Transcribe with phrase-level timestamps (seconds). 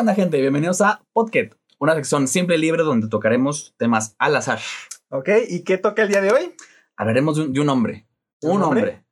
[0.00, 0.40] onda, gente?
[0.40, 4.58] Bienvenidos a Podcast, una sección simple y libre donde tocaremos temas al azar.
[5.10, 6.54] Ok, ¿y qué toca el día de hoy?
[6.96, 8.06] Hablaremos de un, de un hombre.
[8.40, 8.80] ¿De Un un hombre?
[8.80, 9.04] hombre.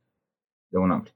[0.71, 1.13] De un hombre.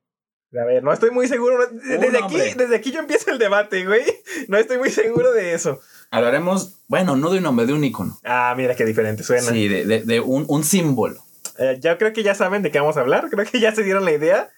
[0.61, 1.57] A ver, no estoy muy seguro.
[1.73, 4.03] Desde aquí, desde aquí yo empiezo el debate, güey.
[4.49, 5.81] No estoy muy seguro de eso.
[6.11, 8.19] Hablaremos, bueno, no de un hombre, de un icono.
[8.25, 9.51] Ah, mira qué diferente suena.
[9.51, 11.25] Sí, de, de- de un, un símbolo.
[11.59, 13.29] Eh, ya creo que ya saben de qué vamos a hablar.
[13.31, 14.51] Creo que ya se dieron la idea.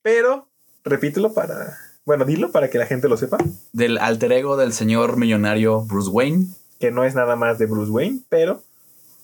[0.00, 0.48] Pero,
[0.84, 1.76] repítelo para.
[2.08, 3.36] Bueno, dilo para que la gente lo sepa.
[3.74, 6.46] Del alter ego del señor millonario Bruce Wayne.
[6.80, 8.62] Que no es nada más de Bruce Wayne, pero.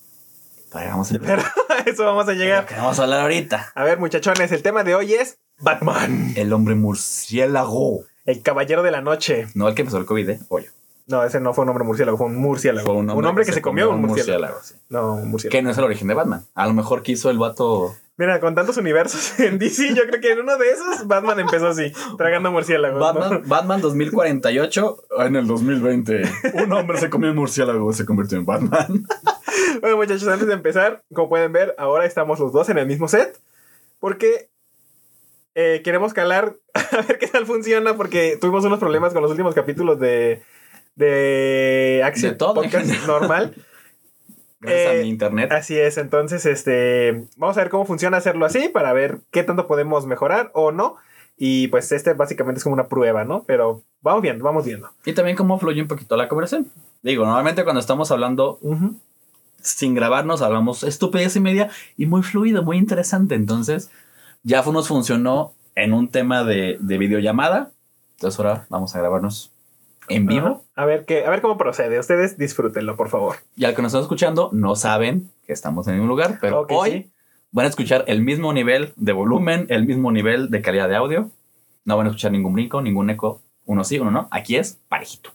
[0.71, 2.67] Vamos a, Pero a eso vamos a llegar.
[2.67, 3.71] que vamos a hablar ahorita.
[3.73, 6.33] A ver, muchachones, el tema de hoy es Batman.
[6.35, 8.03] El hombre murciélago.
[8.23, 9.47] El caballero de la noche.
[9.55, 10.39] No el que empezó el COVID, ¿eh?
[10.49, 10.69] Oye.
[11.07, 12.85] No, ese no fue un hombre murciélago, fue un murciélago.
[12.85, 14.57] Fue un hombre, que, se comió un murciélago.
[14.61, 14.75] sí.
[14.89, 15.57] No, un murciélago.
[15.57, 16.45] Que no es el origen de Batman.
[16.53, 17.95] A lo mejor quiso el vato.
[18.17, 21.67] Mira, con tantos universos en DC, yo creo que en uno de esos Batman empezó
[21.67, 22.99] así, tragando murciélagos.
[22.99, 23.05] ¿no?
[23.05, 26.21] Batman, Batman 2048 en el 2020.
[26.63, 29.05] Un hombre se comió un murciélago y se convirtió en Batman.
[29.81, 33.07] Bueno, muchachos, antes de empezar, como pueden ver, ahora estamos los dos en el mismo
[33.07, 33.37] set.
[33.99, 34.49] Porque
[35.53, 37.95] eh, queremos calar a ver qué tal funciona.
[37.95, 40.41] Porque tuvimos unos problemas con los últimos capítulos de,
[40.95, 43.53] de Action De todo, Podcast normal.
[44.65, 45.51] Gracias Eh, a mi internet.
[45.51, 49.67] Así es, entonces, este, vamos a ver cómo funciona hacerlo así para ver qué tanto
[49.67, 50.95] podemos mejorar o no.
[51.37, 53.43] Y pues este básicamente es como una prueba, ¿no?
[53.43, 54.89] Pero vamos viendo, vamos viendo.
[55.05, 56.71] Y también cómo fluye un poquito la conversación.
[57.01, 58.59] Digo, normalmente cuando estamos hablando
[59.61, 63.35] sin grabarnos, hablamos estupidez y media y muy fluido, muy interesante.
[63.35, 63.89] Entonces,
[64.43, 67.71] ya nos funcionó en un tema de, de videollamada.
[68.15, 69.51] Entonces, ahora vamos a grabarnos
[70.09, 70.47] en vivo.
[70.47, 70.83] Ajá.
[70.83, 71.97] A ver qué, a ver cómo procede.
[71.99, 73.37] Ustedes disfrútenlo, por favor.
[73.55, 76.71] Y al que nos están escuchando, no saben que estamos en un lugar, pero Ok,
[76.73, 77.11] hoy sí.
[77.51, 81.31] van a escuchar el mismo nivel de volumen, el mismo nivel de calidad de audio.
[81.85, 83.41] No van a escuchar ningún brinco, ningún eco.
[83.65, 84.27] Uno sí, uno no.
[84.31, 85.31] Aquí es parejito.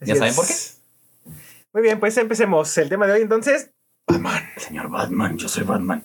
[0.00, 0.36] ¿Ya Así saben es.
[0.36, 1.34] por qué?
[1.72, 2.76] Muy bien, pues empecemos.
[2.78, 3.70] El tema de hoy entonces,
[4.06, 4.42] Batman.
[4.56, 6.04] El señor Batman, yo soy Batman.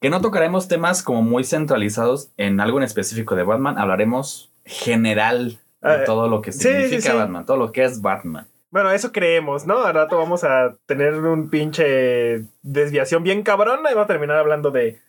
[0.00, 3.78] Que no tocaremos temas como muy centralizados en algo en específico de Batman.
[3.78, 7.16] Hablaremos general de Ah, todo lo que significa sí, sí.
[7.16, 8.46] Batman, todo lo que es Batman.
[8.70, 9.82] Bueno, eso creemos, ¿no?
[9.84, 14.70] Al rato vamos a tener un pinche desviación bien cabrona y vamos a terminar hablando
[14.70, 15.00] de.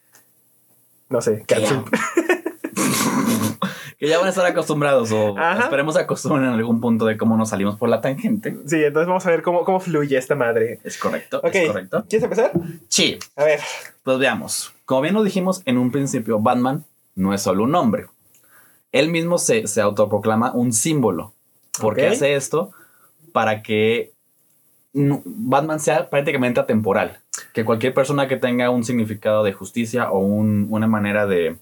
[1.09, 1.90] No sé, Que ya- catsup.
[3.97, 5.63] Que ya van a estar acostumbrados o Ajá.
[5.63, 8.56] esperemos acostumbren en algún punto de cómo nos salimos por la tangente.
[8.66, 10.80] Sí, entonces vamos a ver cómo, cómo fluye esta madre.
[10.86, 12.06] Es correcto, es correcto.
[12.07, 12.51] ¿Quieres empezar?
[12.88, 13.59] Sí, A ver.
[14.03, 14.74] Pues veamos.
[14.86, 18.06] Como bien lo dijimos en un principio, Batman no es solo un nombre.
[18.92, 21.34] Él mismo se, se autoproclama un símbolo.
[21.80, 22.14] Porque Ok.
[22.14, 22.72] hace esto
[23.32, 24.12] para que
[24.94, 27.20] Batman sea prácticamente atemporal.
[27.54, 31.58] Que cualquier persona que tenga un significado de justicia o un- una manera de,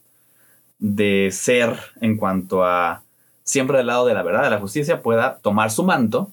[0.80, 3.04] de ser en cuanto a
[3.44, 6.32] siempre del lado de la verdad, de la justicia, pueda tomar su manto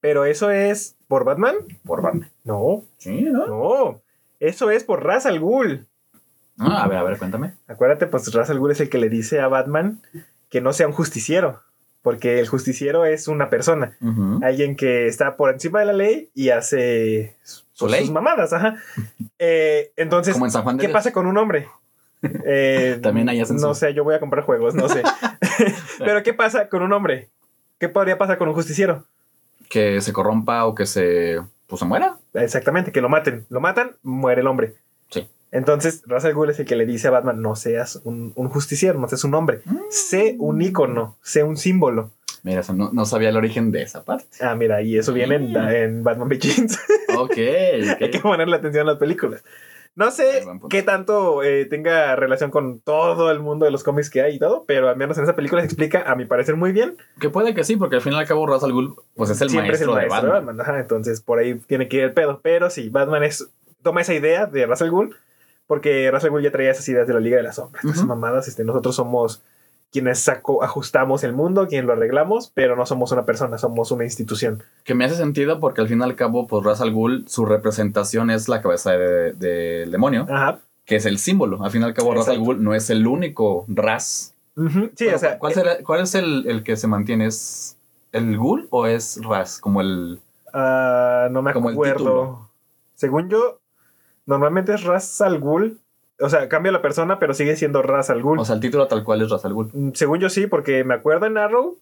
[0.00, 1.54] Pero eso es por Batman?
[1.84, 2.30] por Batman.
[2.44, 3.46] No, Sí, ¿no?
[3.46, 4.00] no.
[4.38, 5.86] Eso es por Ra's al Ghul.
[6.58, 7.54] Ah, a ver, a ver, cuéntame.
[7.66, 10.00] Acuérdate, pues Ra's al Ghul es el que le dice a Batman
[10.50, 11.62] que no sea un justiciero.
[12.02, 13.96] Porque el justiciero es una persona.
[14.42, 17.34] Alguien que está por encima de la ley y hace
[17.72, 18.02] Su ley.
[18.02, 18.52] sus mamadas.
[18.52, 18.76] Ajá.
[19.38, 20.94] Eh, entonces, Como en San Juan de ¿qué Dios.
[20.94, 21.68] pasa con un hombre?
[22.22, 25.02] Eh, También hacen No sé, yo voy a comprar juegos, no sé.
[25.98, 27.28] Pero ¿qué pasa con un hombre?
[27.78, 29.04] ¿Qué podría pasar con un justiciero?
[29.68, 32.16] que se corrompa o que se pues se muera.
[32.34, 33.44] Exactamente, que lo maten.
[33.50, 34.76] Lo matan, muere el hombre.
[35.52, 38.48] Entonces, Ra's al Ghul es el que le dice a Batman, no seas un, un
[38.48, 39.60] justiciero, no seas un hombre.
[39.90, 42.10] Sé un ícono, sé un símbolo.
[42.42, 44.26] Mira, eso no, no sabía el origen de esa parte.
[44.40, 45.68] Ah, mira, y eso viene en, Mm.
[45.68, 46.78] en Batman Begins.
[47.18, 47.36] Ok,
[48.00, 49.42] Hay que ponerle atención a las películas.
[49.94, 54.20] No sé qué tanto eh, tenga relación con todo el mundo de los cómics que
[54.20, 56.72] hay y todo, pero al menos en esa película se explica, a mi parecer, muy
[56.72, 56.98] bien.
[57.18, 59.40] Que puede que sí, porque al fin y al cabo Ra's al Ghul pues es
[59.40, 60.60] el Siempre maestro, es el maestro de Batman.
[60.60, 62.40] Ajá, entonces por ahí tiene que ir el pedo.
[62.42, 63.48] Pero sí, Batman es
[63.82, 65.16] toma esa idea de Ra's al Ghul,
[65.66, 67.84] porque Ra's al Ghul ya traía esas ideas de la Liga de las Sombras.
[67.84, 68.06] Esas Ujú.
[68.08, 69.42] mamadas, este, nosotros somos
[69.92, 74.04] quienes saco, ajustamos el mundo, quienes lo arreglamos, pero no somos una persona, somos una
[74.04, 74.62] institución.
[74.84, 77.46] Que me hace sentido porque al fin y al cabo pues Ra's al Ghul su
[77.46, 80.58] representación es la cabeza de- del demonio, Ajá.
[80.84, 81.62] que es el símbolo.
[81.64, 82.44] Al fin y al cabo Ra's al Exacto.
[82.54, 84.34] Ghul no es el único Ras.
[84.96, 87.26] Sí, o sea, ¿cuál, será- cuál es el, el que se mantiene?
[87.26, 87.76] ¿Es
[88.12, 89.60] el Ghul o es Ras?
[89.60, 90.20] Como el...
[90.52, 92.48] Ah, no me Como acuerdo.
[92.94, 93.60] Según yo,
[94.26, 95.80] normalmente es Ras al Ghul.
[96.20, 98.38] O sea, cambia la persona, pero sigue siendo Ras al Ghul.
[98.38, 99.70] O sea, el título tal cual es Ra's al Ghul.
[99.72, 101.78] Mm, Según yo sí, porque me acuerdo en Arrow,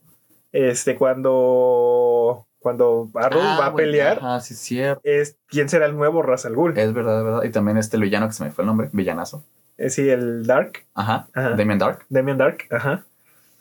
[0.53, 5.01] este, cuando, cuando Arrow Ah, va a pelear, Ajá, sí, cierto.
[5.05, 6.77] es quién será el nuevo Ras al Ghul.
[6.77, 7.43] Es verdad, es verdad.
[7.45, 9.45] Y también este villano que se me fue el nombre, villanazo.
[9.77, 11.51] Eh, sí, el Dark, Ajá, Ajá.
[11.51, 12.05] Damien Dark.
[12.09, 13.05] Damian Dark, ajá.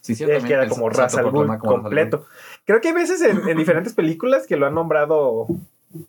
[0.02, 1.82] Sí, sí, Él queda como Ra's al Ghul autoproclama como Ra's al Ghul.
[1.84, 2.26] completo.
[2.66, 5.48] Creo que hay veces en, en diferentes películas que lo han nombrado,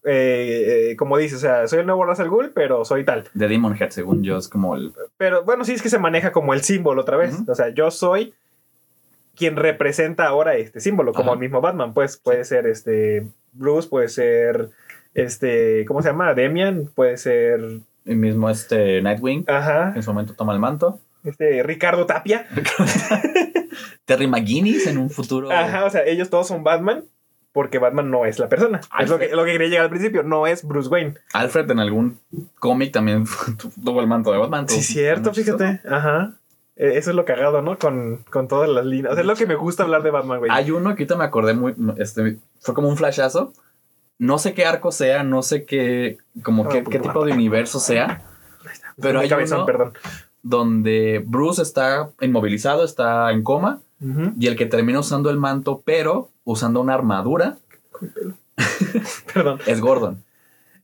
[0.05, 3.29] eh, eh, como dice, o sea, soy el nuevo Ra's al Ghul, pero soy tal.
[3.35, 4.93] De Demon Head, según yo, es como el.
[5.17, 7.37] Pero bueno, sí es que se maneja como el símbolo otra vez.
[7.49, 8.35] O sea, yo soy
[9.37, 11.35] quien representa ahora este símbolo, como Ajá.
[11.35, 11.93] el mismo Batman.
[11.95, 14.71] Pues puede ser este Bruce, puede ser
[15.15, 16.35] este, ¿cómo se llama?
[16.35, 17.61] Demian, puede ser,
[18.05, 19.45] el mismo este Nightwing.
[19.49, 21.01] ajá, En su momento toma el manto.
[21.25, 22.47] este Ricardo Tapia.
[24.05, 25.51] Terry McGuinness en un futuro.
[25.51, 27.05] Ajá, o sea, ellos todos son Batman.
[27.55, 28.81] Porque Batman no es la persona.
[28.99, 30.23] Es lo que, lo que quería llegar al principio.
[30.25, 31.15] No es Bruce Wayne.
[31.33, 32.19] Alfred en algún
[32.59, 33.25] cómic también
[33.85, 34.69] tuvo el manto de Batman.
[34.69, 35.81] Sí, cierto, fíjate.
[35.89, 36.33] Ajá.
[36.77, 37.79] Eh, Eso es lo cagado, ¿no?
[37.79, 39.13] Con, con todas las líneas.
[39.13, 40.51] O sea, es lo que me gusta hablar de Batman, güey.
[40.53, 41.75] Hay uno que ahorita me acordé muy.
[41.97, 43.53] Este, fue como un flashazo.
[44.19, 46.19] No sé qué arco sea, no sé qué.
[46.43, 48.23] Como Ah, qué, qué tipo de universo sea.
[49.01, 49.93] Pero hay cabezón, uno perdón.
[50.43, 53.81] donde Bruce está inmovilizado, está en coma.
[54.01, 54.33] Ujú.
[54.39, 57.59] Y el que termina usando el manto, pero usando una armadura,
[59.35, 59.59] Perdón.
[59.67, 60.23] es Gordon.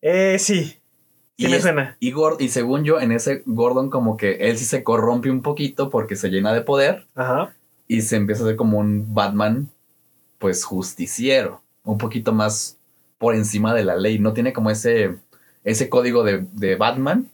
[0.02, 0.64] Eh, sí.
[0.64, 1.96] Sí Y me es- suena.
[2.00, 5.42] Y, Gor- y según yo, en ese Gordon, como que él sí se corrompe un
[5.42, 7.54] poquito porque se llena de poder Ajá.
[7.88, 9.70] y se empieza a hacer como un Batman,
[10.38, 12.76] pues justiciero, un poquito más
[13.18, 14.18] por encima de la ley.
[14.18, 15.16] No tiene como ese,
[15.64, 17.30] ese código de, de Batman,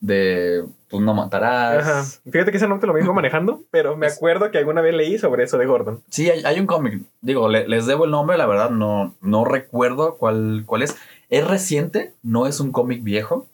[0.00, 1.86] de pues no matarás.
[1.86, 2.04] Ajá.
[2.30, 5.18] Fíjate que ese no te lo vengo manejando, pero me acuerdo que alguna vez leí
[5.18, 6.02] sobre eso de Gordon.
[6.10, 7.02] Sí, hay, hay un cómic.
[7.20, 10.96] Digo, le- les debo el nombre, la verdad no, no recuerdo cuál, cuál es.
[11.28, 13.48] Es reciente, no es un cómic viejo.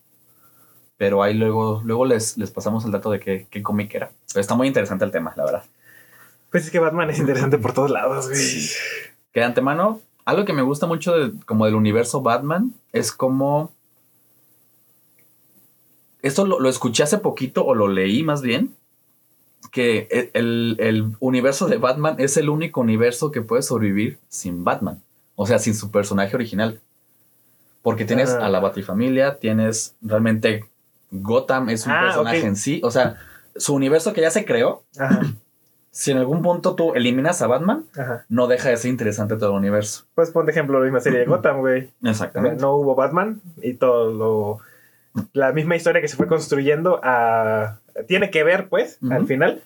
[0.99, 4.13] Pero ahí luego, luego les, les pasamos el dato de qué, qué cómic era.
[4.33, 5.65] Pero está muy interesante el tema, la verdad.
[6.51, 8.41] Pues es que Batman es interesante por todos lados, güey.
[9.33, 13.73] Que de antemano, algo que me gusta mucho de- como del universo Batman es como...
[16.23, 18.75] Esto lo, lo escuché hace poquito o lo leí más bien.
[19.71, 24.65] Que e- el, el universo de Batman es el único universo que puede sobrevivir sin
[24.65, 25.03] Batman.
[25.35, 26.81] O sea, sin su personaje original.
[27.83, 28.47] Porque tienes Ah.
[28.47, 30.65] a la Batifamilia, tienes realmente
[31.11, 32.81] Gotham es un Ah, personaje en sí.
[32.85, 33.17] O sea,
[33.57, 35.21] su universo que ya se creó, Ajá.
[35.91, 38.25] si en algún punto tú eliminas a Batman, Ajá.
[38.29, 40.05] no deja de ser interesante todo el universo.
[40.15, 41.91] Pues pon de ejemplo la misma serie de Gotham, güey.
[42.05, 42.61] Exactamente.
[42.63, 44.59] no hubo Batman y todo lo.
[45.33, 47.79] La misma historia que se fue construyendo a.
[48.09, 49.63] Tiene que ver, pues, al final.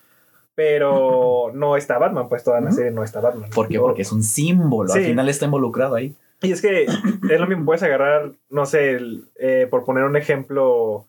[0.54, 3.50] Pero no está Batman, pues toda la serie no está Batman.
[3.54, 3.78] ¿Por qué?
[3.78, 4.88] Porque es un símbolo.
[4.88, 5.00] Sí.
[5.00, 6.14] Al final está involucrado ahí.
[6.40, 10.16] Y es que es lo mismo, puedes agarrar, no sé, el, eh, por poner un
[10.16, 11.06] ejemplo.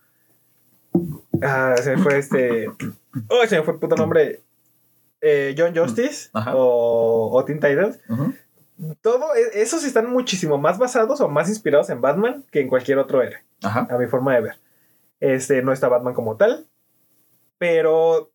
[1.41, 2.67] Ah, se me fue este.
[3.29, 4.41] Oh, se me fue el puto nombre.
[5.21, 7.99] Eh, John Justice o, o Teen Titans.
[8.09, 8.33] Ujú.
[9.01, 12.99] Todo, e- esos están muchísimo más basados o más inspirados en Batman que en cualquier
[12.99, 13.87] otro héroe, Ajá.
[13.89, 14.55] a mi forma de ver.
[15.19, 16.67] Este, no está Batman como tal,
[17.57, 18.31] pero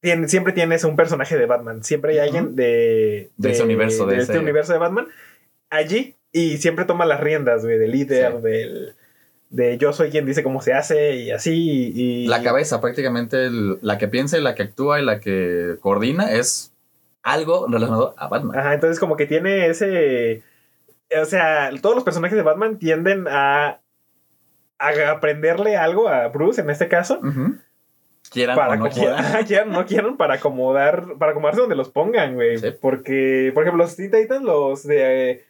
[0.00, 1.82] tiene, siempre tienes un personaje de Batman.
[1.84, 5.06] Siempre hay alguien de, De ese universo, de este ese- universo de Batman
[5.70, 8.42] allí y siempre toma las riendas, güey, del líder, Sí.
[8.42, 8.94] del
[9.48, 13.78] de yo soy quien dice cómo se hace y así y La cabeza, prácticamente el-
[13.80, 16.72] la que piensa y la que actúa y la que coordina es
[17.26, 18.56] algo relacionado a Batman.
[18.56, 20.44] Ajá, entonces como que tiene ese...
[21.20, 23.80] O sea, todos los personajes de Batman tienden a,
[24.78, 27.18] a aprenderle algo a Bruce en este caso.
[27.18, 27.56] Ujú.
[28.30, 29.44] Quieran Para o no quieran.
[29.46, 32.58] quieran, no quieran, para acomodar, para acomodarse donde los pongan, güey.
[32.58, 32.68] Sí.
[32.80, 35.30] Porque, por ejemplo, los Teen Titans, los de...
[35.30, 35.44] eh,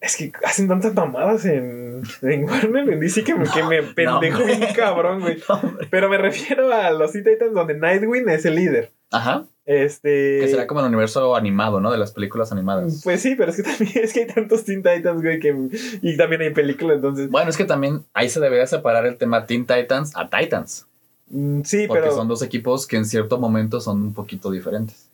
[0.00, 4.44] es que hacen tantas mamadas en, en Warner, en DC que me, que me pendejo
[4.44, 5.40] bien cabrón, güey.
[5.90, 8.90] Pero me refiero a los Teen Titans donde Nightwing es el líder.
[9.10, 9.44] Ajá.
[9.66, 10.38] Este...
[10.40, 11.92] Que será como el universo animado, ¿no?
[11.92, 13.02] De las películas animadas.
[13.04, 15.54] Pues sí, pero es que también es que hay tantos Teen Titans, güey, que,
[16.02, 17.30] y también hay películas, entonces.
[17.30, 20.86] Bueno, es que también ahí se debería separar el tema Teen Titans a Titans.
[21.28, 22.14] mm, Sí, Porque pero.
[22.16, 25.08] son dos equipos que en cierto momento son un poquito diferentes.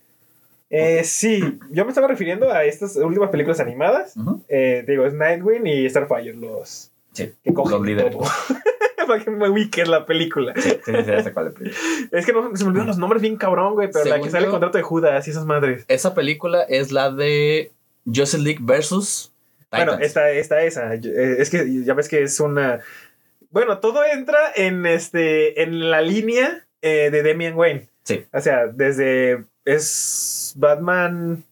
[0.71, 4.15] eh, sí, yo me estaba refiriendo a estas últimas películas animadas.
[4.49, 7.33] Eh, digo, es Nightwing y Starfire, los Sí.
[7.43, 8.17] que cogen Los líderes.
[9.07, 9.49] Para que me
[9.87, 10.53] la película.
[10.57, 11.55] Sí, sí, sí, ya sé cuál
[12.11, 14.47] es que no, se me olvidan los nombres bien cabrón, güey, pero la que sale
[14.47, 15.85] el contrato de Judas y esas madres.
[15.87, 17.71] Esa película es la de
[18.05, 19.33] Justice League versus
[19.71, 19.87] Titans.
[19.87, 20.95] Bueno, está, está esa.
[20.95, 22.81] Eh, Es que ya ves que es una.
[23.51, 25.63] Bueno, todo entra en este.
[25.63, 27.89] en la línea eh, de Damian Wayne.
[28.03, 28.25] Sí.
[28.33, 29.45] O sea, desde.
[29.65, 31.45] es Batman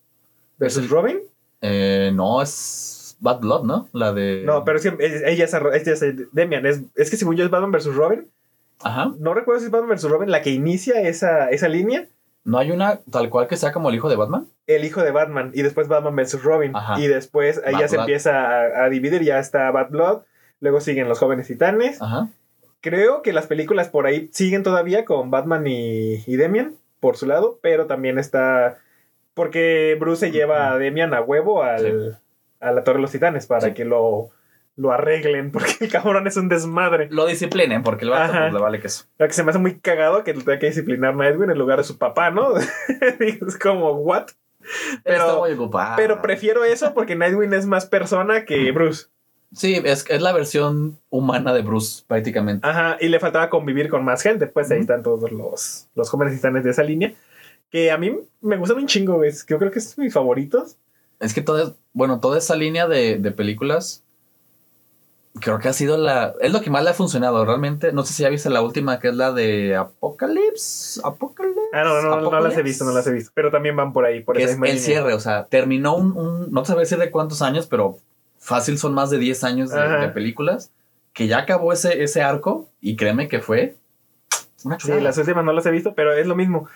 [0.58, 1.20] versus Robin.
[1.60, 3.88] Eh, no, es Bad Blood, ¿no?
[3.92, 4.42] La de.
[4.44, 6.66] No, pero es que ella es, ella es Damian.
[6.66, 8.28] Es, es que según yo es Batman versus Robin.
[8.82, 9.12] Ajá.
[9.18, 12.06] No recuerdo si es Batman versus Robin la que inicia esa, esa línea.
[12.44, 14.46] ¿No hay una tal cual que sea como el hijo de Batman?
[14.66, 16.76] El hijo de Batman y después Batman versus Robin.
[16.76, 17.00] Ajá.
[17.00, 19.22] Y después Bad ya se empieza a, a dividir.
[19.22, 20.22] Ya está Bad Blood.
[20.60, 22.00] Luego siguen los jóvenes titanes.
[22.02, 22.28] Ajá.
[22.82, 26.74] Creo que las películas por ahí siguen todavía con Batman y, y Demian.
[27.00, 28.78] por su lado, pero también está
[29.34, 32.18] porque Bruce se lleva a Demian a huevo al,
[32.64, 33.74] a la Torre de los Titanes para Sí.
[33.74, 34.30] que lo,
[34.76, 37.08] lo arreglen, porque el cabrón es un desmadre.
[37.10, 39.04] Lo disciplinen porque el vato pues, le vale queso.
[39.18, 41.84] Lo que se me hace muy cagado que tenga que disciplinar Nightwing en lugar de
[41.84, 42.54] su papá, ¿no?
[43.20, 44.26] es como, ¿what?
[45.04, 45.46] Pero,
[45.96, 49.06] Pero- prefiero eso porque Nightwing es más persona que Bruce.
[49.52, 52.66] Sí, es, es la versión humana de Bruce, prácticamente.
[52.66, 54.48] Ajá, y le faltaba convivir con más gente.
[54.48, 57.12] Pues ahí están todos los, los jóvenes titanes de esa línea.
[57.70, 59.30] Que a mí me gustan un chingo, güey.
[59.48, 60.76] Yo creo que es mis favoritos.
[61.20, 64.02] Es que toda, bueno, toda esa línea de, de películas
[65.40, 66.34] creo que ha sido la.
[66.40, 67.92] Es lo que más le ha funcionado realmente.
[67.92, 71.00] No sé si ya viste la última, que es la de Apocalypse.
[71.02, 71.60] Apocalypse.
[71.72, 73.32] Ah, no, no, no, no las he visto, no las he visto.
[73.34, 74.84] Pero también van por ahí, por Que esa es misma el línea.
[74.86, 77.98] cierre, o sea, terminó un, un- No te decir de cuántos años, pero
[78.38, 80.70] fácil son más de 10 años de, de películas.
[81.12, 83.76] Que ya acabó ese, ese arco y créeme que fue
[84.64, 85.00] una Sí, chulada.
[85.02, 86.68] las últimas no las he visto, pero es lo mismo.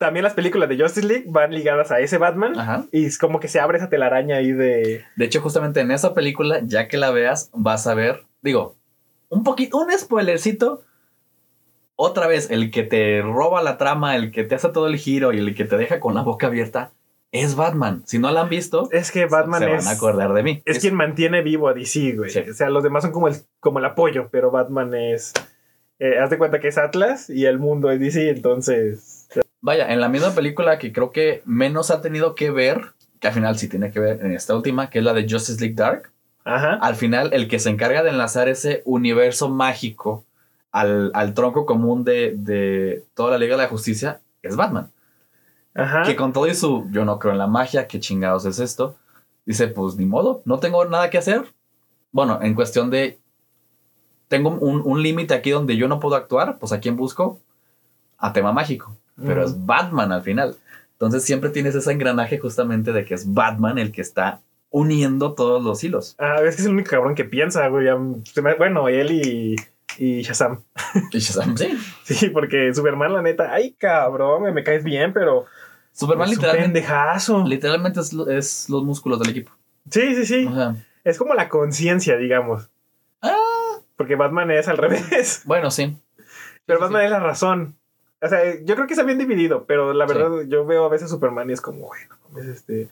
[0.00, 2.58] También las películas de Justice League van ligadas a ese Batman.
[2.58, 2.86] Ajá.
[2.90, 5.04] Y es como que se abre esa telaraña ahí de.
[5.14, 8.76] De hecho, justamente en esa película, ya que la veas, vas a ver, digo,
[9.28, 10.80] un poquito, un spoilercito.
[11.96, 15.34] Otra vez, el que te roba la trama, el que te hace todo el giro
[15.34, 16.92] y el que te deja con la boca abierta,
[17.30, 18.02] es Batman.
[18.06, 19.84] Si no la han visto, Es que Batman se es.
[19.84, 20.62] van a acordar de mí.
[20.64, 22.30] Es quien mantiene vivo a DC, güey.
[22.30, 22.38] Sí.
[22.50, 25.34] O sea, los demás son como el, como el apoyo, pero Batman es.
[25.98, 29.19] eh, haz de cuenta que es Atlas y el mundo es DC, entonces.
[29.60, 33.34] Vaya, en la misma película que creo que menos ha tenido que ver, que al
[33.34, 36.10] final sí tiene que ver en esta última, que es la de Justice League Dark.
[36.44, 36.74] Ajá.
[36.80, 40.24] Al final, el que se encarga de enlazar ese universo mágico
[40.72, 44.90] al, al tronco común de, de toda la Liga de la Justicia es Batman.
[45.74, 46.02] Ajá.
[46.02, 48.96] Que con todo y su yo no creo en la magia, qué chingados es esto,
[49.44, 51.44] dice, pues ni modo, no tengo nada que hacer.
[52.12, 53.18] Bueno, en cuestión de
[54.28, 57.40] tengo un, un límite aquí donde yo no puedo actuar, pues a quién busco?
[58.16, 58.96] A tema mágico.
[59.24, 60.56] Pero es Batman al final.
[60.92, 65.62] Entonces siempre tienes ese engranaje justamente de que es Batman el que está uniendo todos
[65.62, 66.14] los hilos.
[66.18, 67.86] Ah, es que es el único cabrón que piensa, güey.
[68.58, 69.56] Bueno, él y,
[69.98, 70.62] y Shazam.
[71.12, 71.68] Y Shazam, sí.
[72.04, 75.46] Sí, porque Superman, la neta, ay, cabrón, me, caes bien, pero.
[75.92, 77.44] Superman es literalmente, pendejazo.
[77.46, 79.52] literalmente es, es los músculos del equipo.
[79.90, 80.46] Sí, sí, sí.
[80.46, 82.70] O sea, Es como la conciencia, digamos.
[83.22, 83.36] Ah.
[83.96, 85.42] Porque Batman es al revés.
[85.44, 85.96] bueno, sí.
[86.66, 87.76] Pero Sí, sí, Batman es la razón.
[88.22, 90.14] O sea, yo creo que está bien dividido, pero la Sí.
[90.14, 92.88] verdad, yo veo a veces Superman y es como, bueno, mames, este.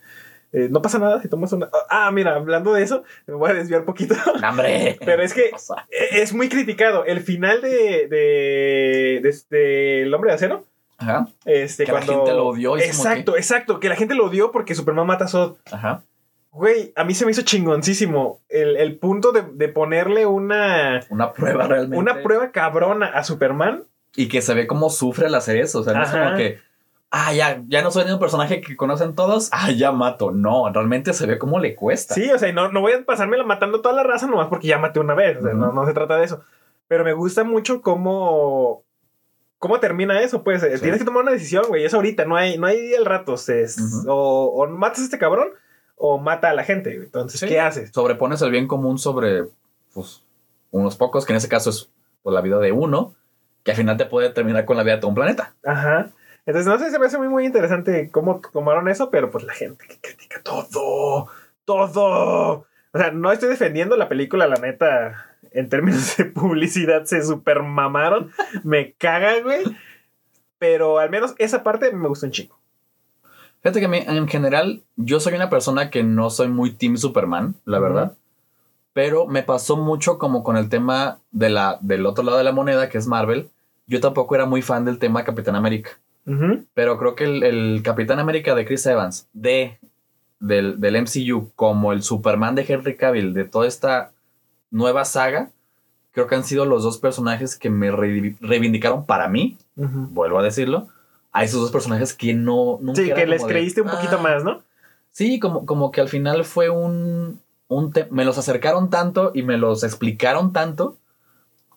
[0.53, 1.69] eh, no pasa nada si tomas una.
[1.91, 4.15] Ah, mira, hablando de eso, me voy a desviar poquito.
[4.15, 4.45] sí.
[4.45, 4.97] ¡Hombre!
[5.05, 5.51] Pero es que
[5.91, 7.05] e- es muy criticado.
[7.05, 8.09] El final de.
[8.09, 9.21] de.
[9.23, 10.65] de, de El hombre de acero.
[11.01, 12.13] Ajá, Este, Que la cuando.
[12.25, 13.79] gente lo odió Exacto, exacto.
[13.79, 15.57] Que la gente lo odió porque Superman mata a Zod.
[15.71, 16.03] ajá.
[16.51, 18.41] Güey, a mí se me hizo chingoncísimo.
[18.49, 21.01] El, el punto de, de ponerle una.
[21.11, 21.99] Una prueba realmente.
[21.99, 23.85] Una prueba cabrona a Superman.
[24.21, 25.81] Y que se ve cómo sufre al hacer eso.
[25.81, 26.25] O sea, no es Ajá.
[26.25, 26.59] como que.
[27.11, 29.49] Ah, ya, ya no soy un personaje que conocen todos.
[29.53, 30.31] Ah, ya mato.
[30.33, 32.15] No, realmente se ve cómo le cuesta.
[32.15, 34.67] Sí, o sea, y no, no voy a pasármela matando toda la raza nomás porque
[34.67, 35.39] ya maté una vez.
[35.39, 35.59] O sea, Ujú.
[35.61, 36.43] no, no se trata de eso.
[36.89, 38.83] Pero me gusta mucho cómo.
[39.59, 40.43] ¿Cómo termina eso?
[40.45, 40.83] Pues eh, Sí.
[40.83, 41.85] tienes que tomar una decisión, güey.
[41.85, 43.37] Es ahorita, no hay, no hay el rato.
[43.37, 44.11] se- es- Ujú.
[44.11, 45.49] o, o matas a este cabrón
[45.97, 46.91] o mata a la gente.
[46.95, 47.07] güey.
[47.07, 47.47] Entonces, Sí.
[47.47, 47.91] ¿qué haces?
[47.93, 49.45] Sobrepones el bien común sobre
[49.95, 50.23] pues,
[50.71, 51.89] unos pocos, que en ese caso es
[52.23, 53.15] pues, la vida de uno,
[53.69, 55.53] que al final te puede terminar con la vida de todo un planeta.
[55.63, 56.09] Ajá.
[56.47, 59.53] Entonces, no sé, se me hace muy, muy interesante cómo tomaron eso, pero pues la
[59.53, 61.29] gente que critica todo,
[61.67, 62.65] todo.
[62.93, 67.63] O sea, no estoy defendiendo la película, la neta, en términos de publicidad se super
[67.63, 68.33] mamaron.
[68.65, 69.65] me caga, güey.
[70.59, 72.59] Pero al menos esa parte me gustó un chico.
[73.61, 76.97] Fíjate que a mí, en general, yo soy una persona que no soy muy Team
[76.97, 78.17] Superman, la verdad.
[78.95, 82.53] Pero me pasó mucho como con el tema de la, del otro lado de la
[82.53, 83.51] moneda, que es Marvel.
[83.89, 85.91] Yo tampoco era muy fan del tema Capitán América.
[86.75, 89.79] Pero creo que el, el Capitán América de Chris Evans, de,
[90.41, 94.13] del, del MCU, como el Superman de Henry Cavill, de toda esta
[94.71, 95.51] nueva saga,
[96.13, 100.43] creo que han sido los dos personajes que me re- reivindicaron para mí, vuelvo a
[100.43, 100.89] decirlo,
[101.33, 102.79] a esos dos personajes que no...
[102.83, 104.23] nunca Sí, que les de, creíste un poquito "Ah".
[104.23, 104.61] más, ¿no?
[105.11, 107.41] Sí, como, como que al final fue un...
[107.69, 110.99] un me los acercaron tanto y me los explicaron tanto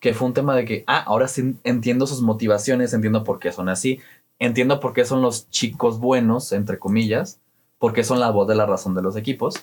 [0.02, 3.54] que fue un tema de que, ah, ahora sí entiendo sus motivaciones, entiendo por qué
[3.54, 4.02] son así,
[4.40, 7.40] entiendo por qué son los chicos buenos, entre comillas,
[7.80, 9.56] porque son la voz de la razón de los equipos.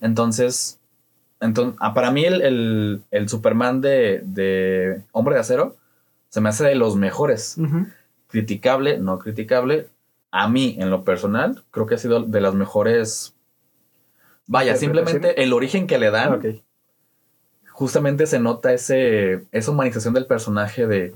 [0.00, 0.78] Entonces,
[1.40, 5.76] entonces para mí el, el- el Superman de, de Hombre de Acero
[6.28, 7.56] se me hace de los mejores.
[8.28, 9.88] Criticable, no criticable.
[10.30, 13.34] A mí, en lo personal, creo que ha sido de las mejores.
[14.46, 16.60] Vaya, simplemente el origen que le dan, Ah.
[17.74, 21.12] Justamente se nota ese, esa humanización del personaje de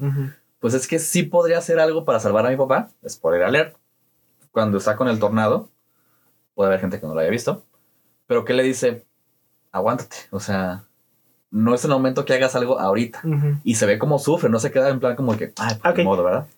[0.58, 2.88] pues es que sí podría hacer algo para salvar a mi papá.
[3.08, 3.76] Spoiler alert.
[4.50, 5.70] Cuando está con el tornado,
[6.54, 7.64] puede haber gente que no lo haya visto.
[8.26, 9.04] Pero que le dice,
[9.70, 10.16] aguántate.
[10.32, 10.82] O sea,
[11.52, 13.22] no es el momento que hagas algo ahorita.
[13.62, 15.98] Y se ve como sufre, no se queda en plan como que, ay, pues, Ok.
[15.98, 16.48] ni modo, ¿verdad?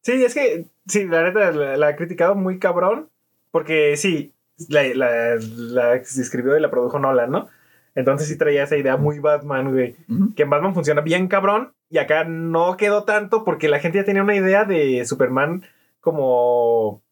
[0.00, 3.08] Sí, es que, sí, la neta la, la ha criticado muy cabrón,
[3.52, 4.34] porque sí,
[4.68, 7.48] la, la, la escribió y la produjo Nolan, ¿no?
[7.96, 9.96] Entonces sí traía esa idea muy Batman, güey.
[10.36, 14.04] Que en Batman funciona bien cabrón, y acá no quedó tanto porque la gente ya
[14.04, 15.64] tenía una idea de Superman
[16.00, 17.02] como,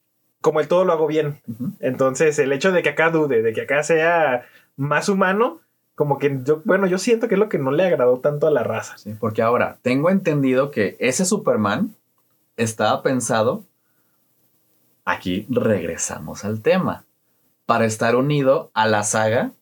[0.41, 1.41] como el todo lo hago bien.
[1.81, 4.45] Entonces el hecho de que acá dude, de que acá sea
[4.77, 5.61] más humano,
[5.95, 8.51] como que yo, bueno, yo siento que es lo que no le agradó tanto a
[8.51, 8.99] la raza.
[8.99, 11.95] Sí, porque ahora tengo entendido que ese Superman
[12.57, 13.65] estaba pensado.
[15.05, 17.05] Aquí regresamos al tema.
[17.67, 19.53] Para estar unido a la saga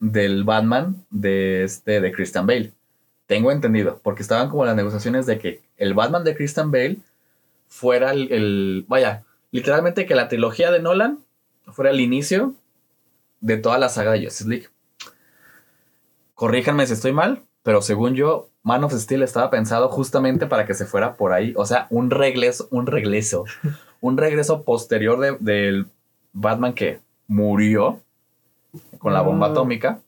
[0.00, 2.72] del Batman de este de Christian Bale.
[3.26, 6.98] Tengo entendido, porque estaban como las negociaciones de que el Batman de Christian Bale
[7.68, 11.18] fuera el, el- vaya, literalmente que la trilogía de Nolan
[11.72, 12.54] fuera el inicio
[13.40, 14.68] de toda la saga de Justice League.
[16.34, 20.74] Corríjanme si estoy mal, pero según yo, Man of Steel estaba pensado justamente para que
[20.74, 21.54] se fuera por ahí.
[21.56, 23.44] O sea, un regreso, un regreso,
[24.00, 25.86] un regreso posterior de- del
[26.32, 28.00] Batman que murió
[29.04, 29.52] con la bomba Mm.
[29.52, 29.98] atómica.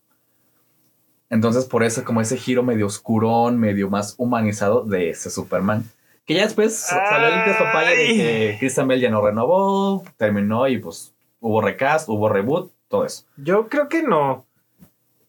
[1.28, 5.84] Entonces, por eso, como ese giro medio oscurón, medio más humanizado de ese Superman.
[6.24, 10.78] Que ya después salió el despapalle de que Christian Bale ya no renovó, terminó y
[10.78, 13.24] pues hubo recast, hubo reboot, todo eso.
[13.36, 14.44] Yo creo que no.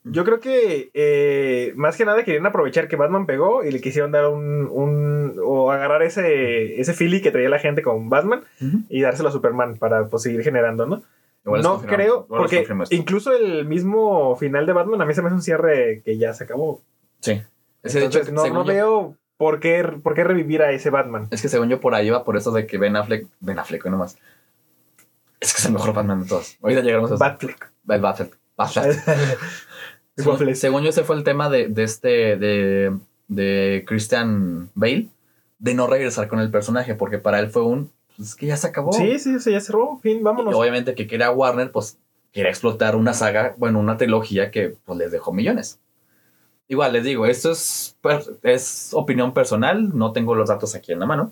[0.06, 4.12] Yo creo que eh, más que nada querían aprovechar que Batman pegó y le quisieron
[4.14, 8.42] dar un, un o agarrar ese ese feeling que traía la gente con Batman
[8.88, 11.04] y dárselo a Superman para pues, seguir generando, ¿no?
[11.48, 15.36] Igual no creo, porque incluso el mismo final de Batman a mí se me hace
[15.36, 16.82] un cierre que ya se acabó.
[17.22, 17.42] Sí.
[17.84, 20.90] Ese, de hecho, Entonces, no, no yo- veo por qué, por qué revivir a ese
[20.90, 21.28] Batman.
[21.32, 23.86] Es que según yo por ahí va por eso de que Ben Affleck, Ben Affleck,
[23.86, 24.18] nomás.
[25.40, 26.58] Es que es el mejor Batman de todos.
[26.62, 27.24] Ahorita llegaremos a eso.
[27.24, 27.72] Batfleck.
[27.86, 28.38] Batfleck.
[30.18, 30.56] Batfleck.
[30.56, 35.08] según yo ese fue el tema de, de este, de, de Christian Bale,
[35.60, 38.58] de no regresar con el personaje, porque para él fue un, pues es que ya
[38.58, 38.92] se acabó.
[38.92, 39.98] Sí, sí, sí, ya cerró.
[40.02, 40.54] Fin, Y vámonos.
[40.54, 41.98] obviamente que quería Warner, pues
[42.34, 45.80] quería explotar una saga, bueno, una trilogía que pues les dejó millones.
[46.68, 47.96] Igual les digo, esto es,
[48.44, 51.32] es opinión personal, no tengo los datos aquí en la mano.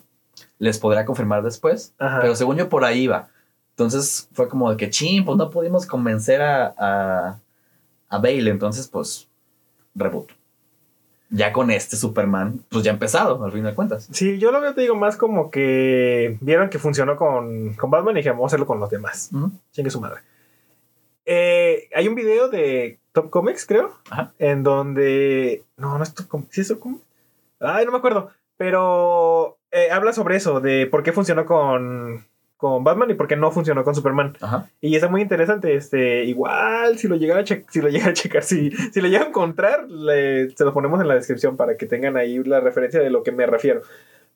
[0.60, 2.20] Les podrá confirmar después, Ajá.
[2.22, 3.28] pero según yo por ahí va.
[3.72, 7.40] Entonces fue como de que, ching, pues no pudimos convencer a, a,
[8.08, 9.28] a Bale, entonces pues
[9.94, 10.32] reboot.
[11.30, 14.08] Ya con este Superman, pues ya empezado, al fin de cuentas.
[14.12, 18.16] Sí, yo lo veo, te digo, más como que vieron que funcionó con, con Batman
[18.16, 19.32] y dijeron, vamos a hacerlo con los demás.
[19.34, 19.52] Ujú.
[19.72, 20.22] Chingue su madre.
[21.26, 24.34] Eh, hay un video de Top Comics, creo, Ajá.
[24.38, 25.64] en donde.
[25.78, 26.54] No, no es Top Comics.
[26.54, 27.04] ¿Sí es Top Comics?
[27.60, 28.30] Ay, no me acuerdo.
[28.58, 32.26] Pero eh, habla sobre eso, de por qué funcionó con,
[32.74, 34.36] con Batman y por qué no funcionó con Superman.
[34.42, 34.70] Ajá.
[34.82, 35.76] Y está muy interesante.
[35.76, 39.08] Este, igual, si lo llegara a, che- si lo llegara a checar, si, si lo
[39.08, 42.60] llega a encontrar, le- se lo ponemos en la descripción para que tengan ahí la
[42.60, 43.82] referencia de lo que me refiero.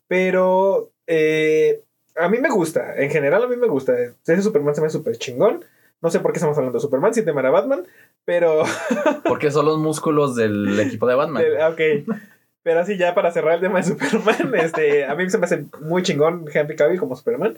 [0.07, 1.81] Pero eh,
[2.15, 3.93] a mí me gusta, en general a mí me gusta.
[3.97, 5.63] Ese Superman se me súper chingón.
[6.01, 7.85] No sé por qué estamos hablando de Superman, si tema era Batman,
[8.25, 8.63] pero.
[9.25, 11.43] Porque son los músculos del equipo de Batman.
[11.45, 11.63] eh,
[12.05, 12.15] ok.
[12.63, 15.65] Pero así ya para cerrar el tema de Superman, este, a mí se me hace
[15.81, 17.57] muy chingón Henry Cavill como Superman.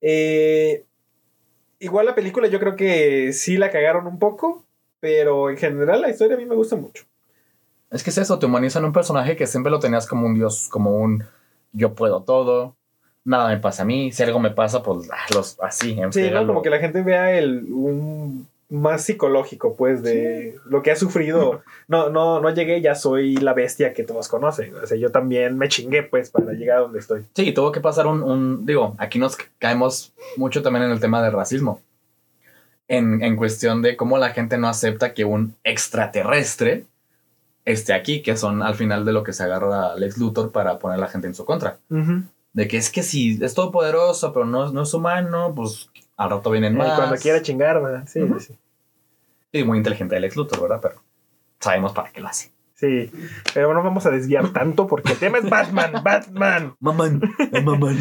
[0.00, 0.84] Eh,
[1.78, 4.64] igual la película yo creo que sí la cagaron un poco,
[5.00, 7.04] pero en general la historia a mí me gusta mucho.
[7.90, 10.68] Es que es eso, te humanizan un personaje que siempre lo tenías como un dios,
[10.70, 11.24] como un
[11.72, 12.76] yo puedo todo,
[13.24, 16.30] nada me pasa a mí, si algo me pasa, pues ah, los, así, en Sí,
[16.30, 16.46] ¿no?
[16.46, 21.62] como que la gente vea el un más psicológico, pues, de lo que ha sufrido.
[21.88, 24.74] No, no, no llegué, ya soy la bestia que todos conocen.
[24.76, 27.24] O sea, yo también me chingué, pues, para llegar a donde estoy.
[27.34, 31.22] Sí, tuvo que pasar un, un- digo, aquí nos caemos mucho también en el tema
[31.22, 31.80] del racismo.
[32.88, 36.86] En, en cuestión de cómo la gente no acepta que un extraterrestre
[37.64, 40.96] esté aquí, que son al final de lo que se agarra Lex Luthor para poner
[40.98, 41.78] a la gente en su contra.
[42.52, 45.88] De que es que si es todopoderoso, pero no, no es humano, pues
[46.22, 46.96] al rato vienen Eh, más.
[46.96, 48.04] cuando quiera chingar, ¿verdad?
[48.06, 48.58] Sí, sí, sí.
[49.52, 50.80] Sí, muy inteligente el ex Luthor, ¿verdad?
[50.82, 51.02] Pero
[51.58, 52.52] sabemos para qué lo hace.
[52.74, 53.10] Sí,
[53.52, 56.74] pero no vamos a desviar tanto porque el tema es Batman, Batman.
[56.80, 57.20] Mamán,
[57.64, 57.98] mamán.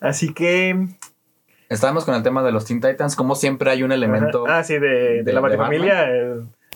[0.00, 0.88] Así que.
[1.68, 4.46] Estábamos con el tema de los Teen Titans, como siempre hay un elemento.
[4.46, 4.58] Ajá.
[4.58, 6.06] Ah, sí, de, de, de- la de familia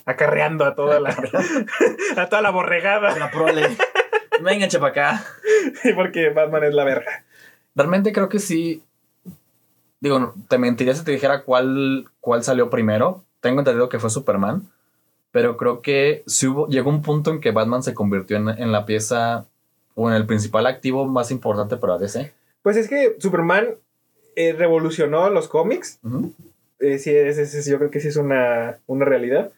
[0.07, 1.11] acarreando a toda la
[2.17, 3.17] a toda la borregada.
[3.19, 3.69] La prole.
[4.43, 5.25] Venga, para acá.
[5.83, 7.25] Sí, porque Batman es la verga.
[7.77, 8.83] Realmente creo que sí.
[10.01, 13.25] Digo, te mentiría si te dijera cuál, cuál salió primero.
[13.41, 14.63] Tengo entendido que fue Superman.
[15.33, 18.73] Pero creo que sí hubo, llegó un punto en que Batman se convirtió en, en
[18.73, 19.47] la pieza
[19.95, 22.33] o en el principal activo más importante para DC.
[22.63, 23.69] Pues es que Superman
[24.37, 26.01] eh, revolucionó los cómics.
[26.81, 29.53] Eh, sí, es- es- yo creo que sí es una, una realidad.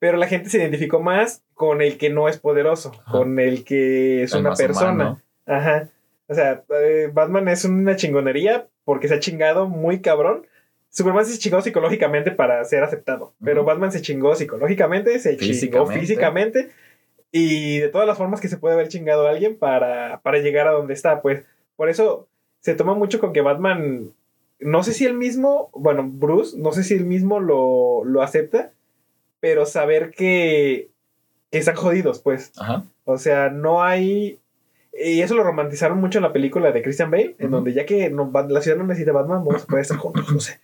[0.00, 3.12] Pero la gente se identificó más con el que no es poderoso, Ajá.
[3.12, 4.92] con el que es El una persona.
[4.92, 5.20] humano.
[5.46, 5.88] Ajá.
[6.26, 10.46] O sea, eh, Batman es una chingonería porque se ha chingado muy cabrón.
[10.90, 13.32] Superman se chingó psicológicamente para ser aceptado.
[13.42, 13.66] Pero Ujú.
[13.68, 15.46] Batman se chingó psicológicamente, se chingó
[15.86, 16.00] Físicamente.
[16.00, 16.70] físicamente.
[17.32, 20.68] Y de todas las formas que se puede haber chingado a alguien para, para llegar
[20.68, 21.20] a donde está.
[21.20, 21.44] Pues
[21.76, 22.28] por eso
[22.60, 24.10] se toma mucho con que Batman.
[24.60, 28.70] No sé si él mismo, bueno, Bruce, no sé si él mismo lo, lo acepta,
[29.40, 30.90] pero saber que,
[31.50, 32.52] que están jodidos, pues.
[32.56, 32.84] Ajá.
[33.04, 34.38] O sea, no hay.
[34.96, 38.10] Y eso lo romantizaron mucho en la película de Christian Bale, en donde ya que
[38.10, 40.60] no- la ciudad no necesita Batman, vamos a poder estar juntos, no sé.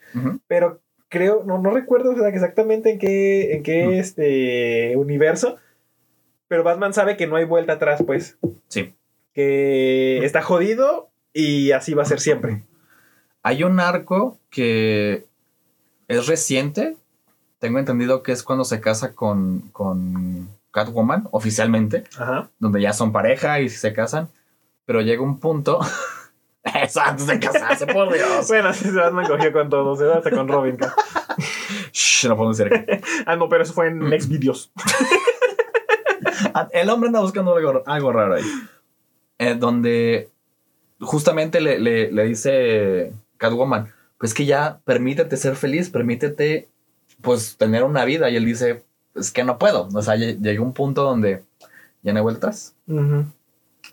[0.47, 3.93] Pero creo, no, no recuerdo exactamente en qué, en qué Ujú.
[3.95, 5.57] este universo,
[6.47, 8.39] pero Batman sabe que no hay vuelta atrás, pues.
[8.69, 8.95] Sí.
[9.35, 12.63] Que está jodido y así va a ser siempre.
[13.43, 15.25] Hay un arco que
[16.09, 16.97] es reciente.
[17.59, 22.49] Tengo entendido que es cuando se casa con, con Catwoman oficialmente, Ajá.
[22.59, 24.29] donde ya son pareja y se casan.
[24.87, 25.81] Pero llega un punto.
[26.83, 28.47] Eso antes de casarse, por Dios.
[28.49, 30.13] Bueno, sí, Batman cogió con todos, ¿eh?
[30.15, 30.77] hasta con Robin.
[31.93, 33.03] Shh, no podemos decir aquí.
[33.27, 34.71] Ah, no, pero eso fue en Next Videos.
[36.55, 38.45] Ah, El hombre anda buscando algo, algo raro ahí.
[39.39, 40.29] Eh, donde
[41.01, 46.69] justamente le, le- le dice Catwoman, pues que ya permítete ser feliz, permítete
[47.21, 48.31] pues tener una vida.
[48.31, 48.83] Y él dice,
[49.15, 49.89] es que no puedo.
[49.93, 51.43] O sea, lle- llegó un punto donde
[52.03, 52.75] ya no hay vueltas.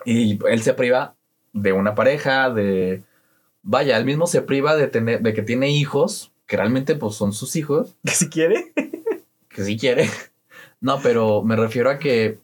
[0.04, 1.14] Y él se priva
[1.52, 3.02] de una pareja, de...
[3.62, 7.32] Vaya, él mismo se priva de, tener, de que tiene hijos, que realmente pues son
[7.32, 8.72] sus hijos Que si quiere.
[9.48, 10.08] que sí quiere.
[10.80, 12.38] No, pero me refiero a que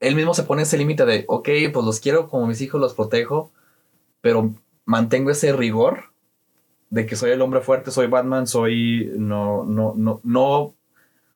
[0.00, 2.94] él mismo se pone ese límite de, ok, pues los quiero como mis hijos, los
[2.94, 3.50] protejo,
[4.20, 6.12] pero mantengo ese rigor
[6.90, 10.74] de que soy el hombre fuerte, soy Batman, soy, no, no, no, no,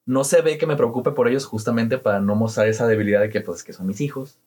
[0.09, 3.29] no se ve que me preocupe por ellos justamente para no mostrar esa debilidad de
[3.29, 4.39] que, pues, que son mis hijos.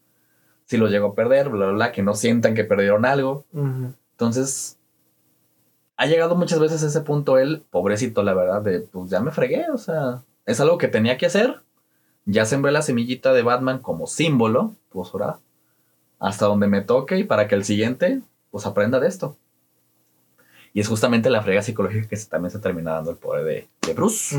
[0.65, 3.45] Si los llego a perder, bla, bla, bla, que no sientan que perdieron algo.
[3.54, 4.80] Entonces,
[5.97, 9.30] ha llegado muchas veces a ese punto él, pobrecito, la verdad, de pues ya me
[9.30, 11.62] fregué, o sea, es algo que tenía que hacer.
[12.26, 15.38] Ya sembré la semillita de Batman como símbolo, pues ahora,
[16.17, 19.38] hasta donde me toque y para que el siguiente, pues aprenda de esto.
[20.74, 23.67] Y es justamente la frega psicológica que se, también se termina dando el poder de,
[23.86, 24.36] de Bruce.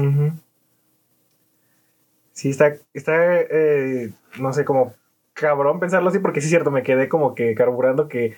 [2.33, 4.95] Sí, está, está eh, no sé, como
[5.35, 8.37] cabrón pensarlo así, porque sí es cierto, me quedé como que carburando que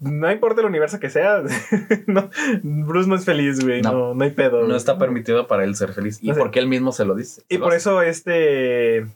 [0.00, 1.42] no importa el universo que sea,
[2.06, 2.30] no,
[2.62, 3.92] Bruce no es feliz, güey, no.
[3.92, 4.14] No.
[4.14, 4.66] No, hay pedo.
[4.66, 6.18] No está permitido para él ser feliz.
[6.20, 6.40] Y No sé.
[6.40, 7.42] porque él mismo se lo dice.
[7.48, 7.78] Y lo por hace.
[7.78, 9.06] eso este,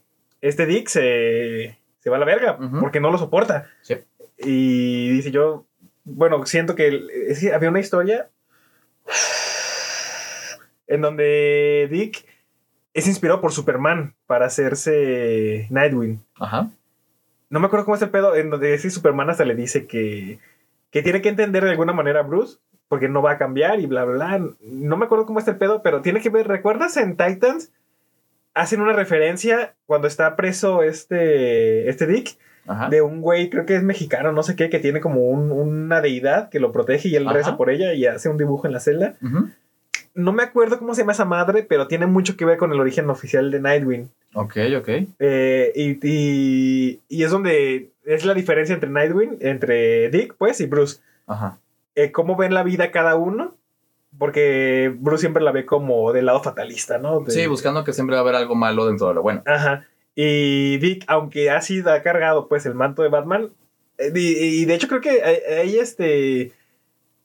[0.40, 3.68] este Dick se, se va a la verga, porque no lo soporta.
[3.83, 3.96] Sí.
[4.38, 5.66] Y dice yo,
[6.05, 8.28] bueno, siento que, es que había una historia
[10.87, 12.24] en donde Dick
[12.94, 16.20] es inspirado por Superman para hacerse Nightwing.
[16.38, 16.68] Ajá.
[17.50, 20.38] No me acuerdo cómo es el pedo, en donde ese Superman hasta le dice que,
[20.90, 23.87] que tiene que entender de alguna manera a Bruce, porque no va a cambiar y
[23.87, 24.50] bla, bla, bla.
[24.61, 27.70] No me acuerdo cómo está el pedo, pero tiene que ver, ¿recuerdas en Titans?
[28.55, 32.90] Hacen una referencia cuando está preso este, este Dick Ajá.
[32.90, 36.02] de un güey, creo que es mexicano, no sé qué, que tiene como un- una
[36.02, 37.33] deidad que lo protege y él Ajá.
[37.37, 39.14] reza por ella y hace un dibujo en la celda.
[39.22, 39.48] Ujú.
[40.14, 42.81] No me acuerdo cómo se llama esa madre, pero tiene mucho que ver con el
[42.81, 44.11] origen oficial de Nightwing.
[44.35, 44.88] Ok, ok.
[45.18, 50.66] Eh, y, y, y es donde es la diferencia entre Nightwing, entre Dick, pues, y
[50.66, 51.01] Bruce.
[51.27, 51.59] Ajá.
[51.94, 53.55] Eh, ¿Cómo ven la vida cada uno?
[54.18, 57.20] Porque Bruce siempre la ve como del lado fatalista, ¿no?
[57.20, 59.42] De- Sí, buscando que siempre va a haber algo malo dentro de lo bueno.
[59.46, 59.87] Ajá.
[60.14, 63.48] Y Dick, aunque ha sido ha cargado pues el manto de Batman,
[63.98, 66.53] eh, y, y de hecho creo que hay, hay, este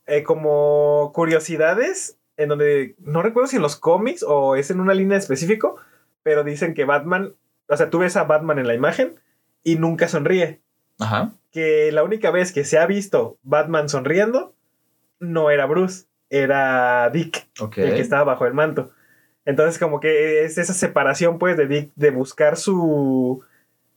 [0.06, 4.94] eh, como curiosidades en donde no recuerdo si en los cómics o es en una
[4.94, 5.78] línea específico,
[6.24, 7.34] pero dicen que Batman,
[7.68, 9.20] o sea, tú ves a Batman en la imagen
[9.64, 10.62] y nunca sonríe.
[11.00, 11.32] Ajá.
[11.52, 14.54] Que la única vez que se ha visto Batman sonriendo
[15.20, 17.78] no era Bruce, era Dick Ok.
[17.80, 18.92] el que estaba bajo el manto.
[19.46, 23.44] Entonces, como que es esa separación, pues, de Dick de buscar su.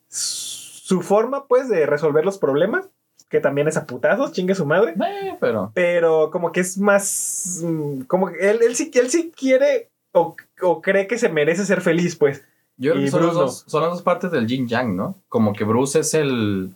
[0.09, 2.89] su forma, pues, de resolver los problemas.
[3.31, 4.93] Que también es a putazos, chingue su madre.
[4.93, 5.71] Eh, pero.
[5.75, 7.61] Pero como que es más.
[7.65, 11.65] mm, Como que él, él, sí, él sí quiere o, o cree que se merece
[11.65, 12.45] ser feliz, pues.
[12.77, 13.41] Yo creo Y que son, las no.
[13.43, 15.15] dos, son las dos partes del yin yang, ¿no?
[15.29, 16.71] Como que Bruce es el,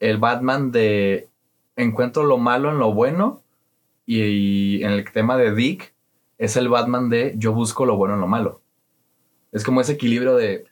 [0.00, 1.28] el Batman de
[1.76, 3.42] encuentro lo malo en lo bueno.
[4.06, 4.22] Y,
[4.78, 5.92] y en el tema de Dick
[6.38, 8.60] es el Batman de yo busco lo bueno en lo malo.
[9.52, 10.64] Es como ese equilibrio de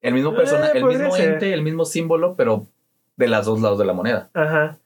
[0.00, 1.32] el mismo Eh, persona, el mismo ser.
[1.32, 2.66] ente, el mismo símbolo, pero
[3.16, 4.30] de los dos lados de la moneda.
[4.34, 4.78] Ajá.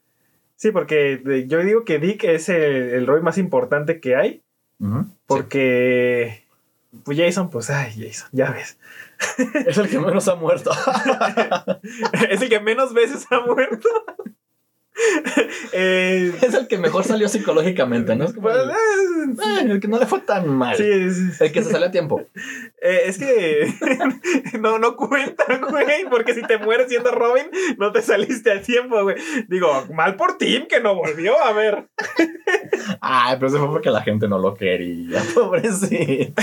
[0.56, 4.42] Sí, porque yo digo que Dick es el, el Roy más importante que hay.
[5.26, 6.44] Porque.
[7.04, 8.78] Pues Jason, pues, ay, Jason, ya ves.
[9.66, 10.70] Es el que menos ha muerto.
[12.30, 13.88] es el que menos veces ha muerto.
[15.72, 18.24] Eh, es el que mejor salió psicológicamente, ¿no?
[18.24, 20.76] Es como pues, el, eh, el que no le fue tan mal.
[20.76, 21.44] sí, sí, sí.
[21.44, 22.22] El que se salió a tiempo.
[22.82, 23.72] Eh, es que
[24.60, 27.46] no, no cuenta, güey, porque si te mueres siendo Robin,
[27.78, 29.16] no te saliste a tiempo, güey.
[29.48, 31.88] Digo, mal por Tim que no volvió a ver.
[33.00, 35.22] Ay, pero eso fue porque la gente no lo quería.
[35.34, 36.42] Pobrecito.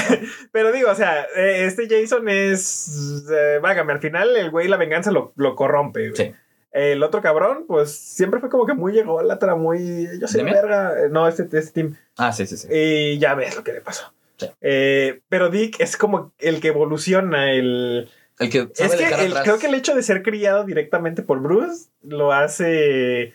[0.51, 3.25] Pero digo, o sea, este Jason es.
[3.61, 6.15] Vágame, al final el güey la venganza lo, lo corrompe, güey.
[6.15, 6.33] Sí.
[6.77, 10.07] El otro cabrón, pues siempre fue como que muy ególatra, muy.
[10.19, 10.93] Yo soy verga.
[11.05, 11.95] Eh, No, este, este Tim.
[12.17, 12.67] Ah, sí, sí, sí.
[12.71, 14.13] Y ya ves lo que le pasó.
[14.37, 14.47] Sí.
[14.61, 18.09] Eh, pero Dick es como el que evoluciona, el.
[18.39, 21.87] El que Es que el- creo que el hecho de ser criado directamente por Bruce
[22.03, 23.33] lo hace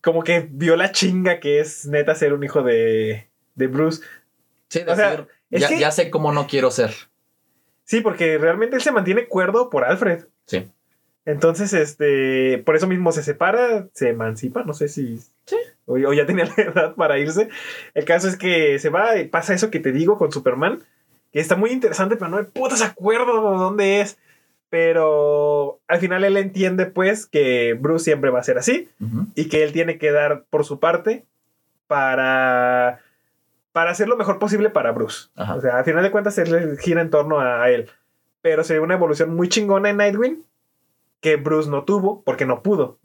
[0.00, 4.02] como que vio la chinga que es neta ser un hijo de, de Bruce.
[4.68, 6.92] Sí, o sea, decir, es ya, que- ya sé cómo no quiero ser.
[7.84, 10.24] Sí, porque realmente él se mantiene cuerdo por Alfred.
[10.46, 10.68] Sí.
[11.26, 15.18] Entonces, este, por eso mismo se separa, se emancipa, no sé si...
[15.44, 15.56] Sí.
[15.84, 17.48] O, o ya tenía la edad para irse.
[17.94, 20.82] El caso es que se va y pasa eso que te digo con Superman,
[21.32, 24.18] que está muy interesante, pero no me putas acuerdo de dónde es.
[24.68, 29.26] Pero al final él entiende pues que Bruce siempre va a ser así Ujú.
[29.34, 31.24] y que él tiene que dar por su parte
[31.86, 33.00] para,
[33.72, 35.28] para hacer lo mejor posible para Bruce.
[35.36, 35.54] Ajá.
[35.56, 37.88] O sea, al final de cuentas él gira en torno a, a él.
[38.42, 40.42] Pero se ve una evolución muy chingona en Nightwing
[41.20, 42.98] que Bruce no tuvo porque no pudo.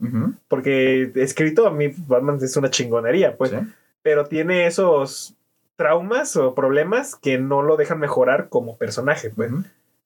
[0.48, 3.52] Porque escrito a mí Batman es una chingonería, pues.
[3.52, 3.58] Sí.
[4.02, 5.36] Pero tiene esos
[5.76, 9.52] traumas o problemas que no lo dejan mejorar como personaje, pues.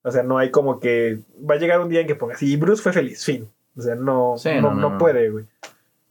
[0.02, 2.56] O sea, no hay como que va a llegar un día en que pongas y
[2.56, 3.48] Bruce fue feliz, fin.
[3.76, 5.44] O sea, no, Sí, no, no, no, puede, güey.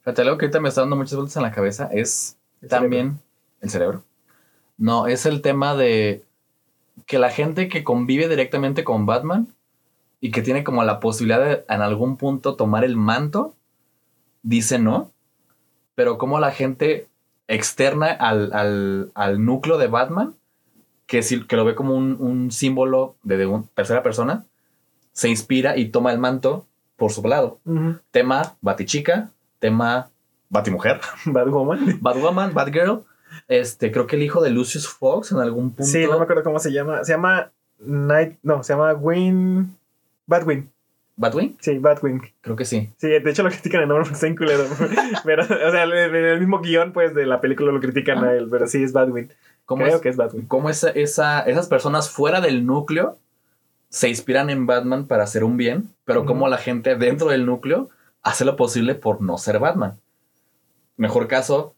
[0.02, 3.20] Fíjate, algo que ahorita me está dando muchas vueltas en la cabeza es El también
[3.62, 4.04] el cerebro.
[4.78, 6.24] No, es el tema de
[7.06, 9.48] que la gente que convive directamente con Batman
[10.26, 13.54] y que tiene como la posibilidad de en algún punto tomar el manto,
[14.44, 15.12] dice no,
[15.96, 17.08] pero como la gente
[17.48, 20.34] externa al, al- al núcleo de Batman,
[21.06, 24.46] que, si, que lo ve como un, un símbolo de, de un- tercera persona,
[25.14, 26.66] se inspira y toma el manto
[26.98, 27.60] por su lado.
[27.66, 27.96] Ujú.
[28.12, 30.10] Tema Batichica, tema
[30.50, 31.00] Batimujer.
[31.26, 32.00] Batwoman.
[32.02, 33.04] Batwoman, Batgirl.
[33.48, 35.92] Este, creo que el hijo de Lucius Fox en algún punto.
[35.92, 37.04] Sí, no me acuerdo cómo se llama.
[37.04, 38.38] Se llama Night.
[38.44, 39.66] No, se llama Wayne.
[40.28, 40.72] Batwing.
[41.18, 41.58] ¿Batwing?
[41.62, 42.22] Sí, Batwing.
[42.42, 42.90] Creo que sí.
[42.98, 44.66] Sí, de hecho lo critican el nombre porque está en culero.
[45.24, 48.30] pero, o sea, en el mismo guion, pues, de la película lo critican Ah.
[48.30, 49.32] a él, pero sí es Batwing.
[49.66, 50.46] ¿Cómo, Creo es, que es Batwing.
[50.48, 53.18] cómo esa, esa- esas personas fuera del núcleo
[53.90, 56.28] se inspiran en Batman para hacer un bien, pero Ujú.
[56.30, 57.90] cómo la gente dentro del núcleo
[58.22, 59.94] hace lo posible por no ser Batman?
[60.98, 61.74] Mejor caso,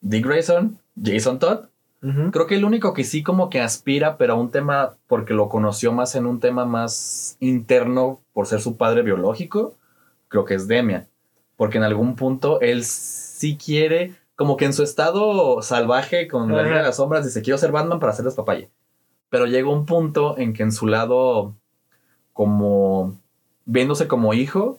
[0.00, 1.66] Dick Grayson, Jason Todd.
[2.00, 5.48] Creo que el único que sí como que aspira, pero a un tema, porque lo
[5.48, 9.74] conoció más en un tema más interno por ser su padre biológico,
[10.28, 11.08] creo que es Demian.
[11.56, 16.58] Porque en algún punto él sí quiere, como que en su estado salvaje con la
[16.60, 16.62] Ajá.
[16.64, 18.68] Liga de las Sombras, dice, quiero ser Batman para hacerles papaya.
[19.28, 21.54] Pero llega un punto en que en su lado,
[22.32, 23.16] como
[23.64, 24.78] viéndose como hijo,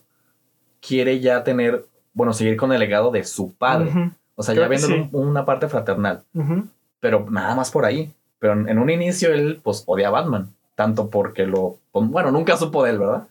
[0.82, 3.92] quiere ya tener, bueno, seguir con el legado de su padre.
[4.36, 5.10] O sea, Creo ya viendo sí.
[5.12, 6.64] un- una parte fraternal Ujú.
[7.00, 8.14] Pero nada más por ahí.
[8.40, 10.54] Pero en, en un inicio él, pues, odia a Batman.
[10.76, 11.78] Tanto porque lo...
[11.92, 13.28] pues, Bueno, nunca supo de él, ¿verdad?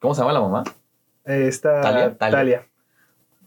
[0.00, 0.64] ¿Cómo se llama la mamá?
[1.26, 2.36] Eh, Está Talia, Talia.
[2.38, 2.66] Talia.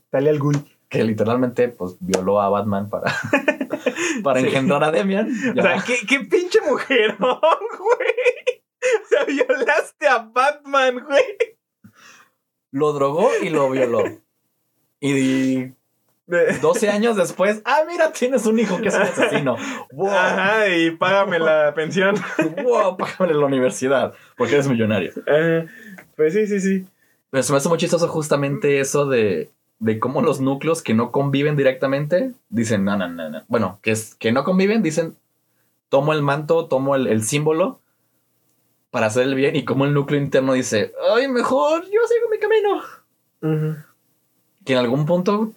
[0.09, 0.57] Talia, el Ghul.
[0.89, 3.13] Que literalmente, pues, violó a Batman para,
[4.23, 4.47] para Sí.
[4.47, 5.27] engendrar a Demian.
[5.55, 5.61] Ya.
[5.61, 8.61] O sea, ¿qué, qué pinche mujerón, güey.
[9.03, 11.23] O sea, violaste a Batman, güey.
[12.71, 14.03] Lo drogó y lo violó.
[14.99, 15.71] Y
[16.27, 19.55] 12 años después, ah, mira, tienes un hijo que es un asesino.
[19.93, 20.09] ¡Wow!
[20.09, 22.15] Ajá, y págame la pensión.
[22.63, 22.97] ¡Wow!
[22.97, 25.11] Págame la universidad, porque eres millonario.
[25.25, 25.65] Eh,
[26.15, 26.85] pues sí, sí, sí.
[27.29, 31.11] Pero se me hace muy chistoso justamente eso de, de cómo los núcleos que no
[31.11, 33.43] conviven directamente dicen, no, no, no, no.
[33.47, 35.15] Bueno, que, es, que no conviven, dicen,
[35.89, 37.79] tomo el manto, tomo el, el símbolo
[38.91, 42.39] para hacer el bien y como el núcleo interno dice, ay, mejor yo sigo mi
[42.39, 42.81] camino.
[43.41, 43.77] Ujú.
[44.65, 45.51] Que en algún punto,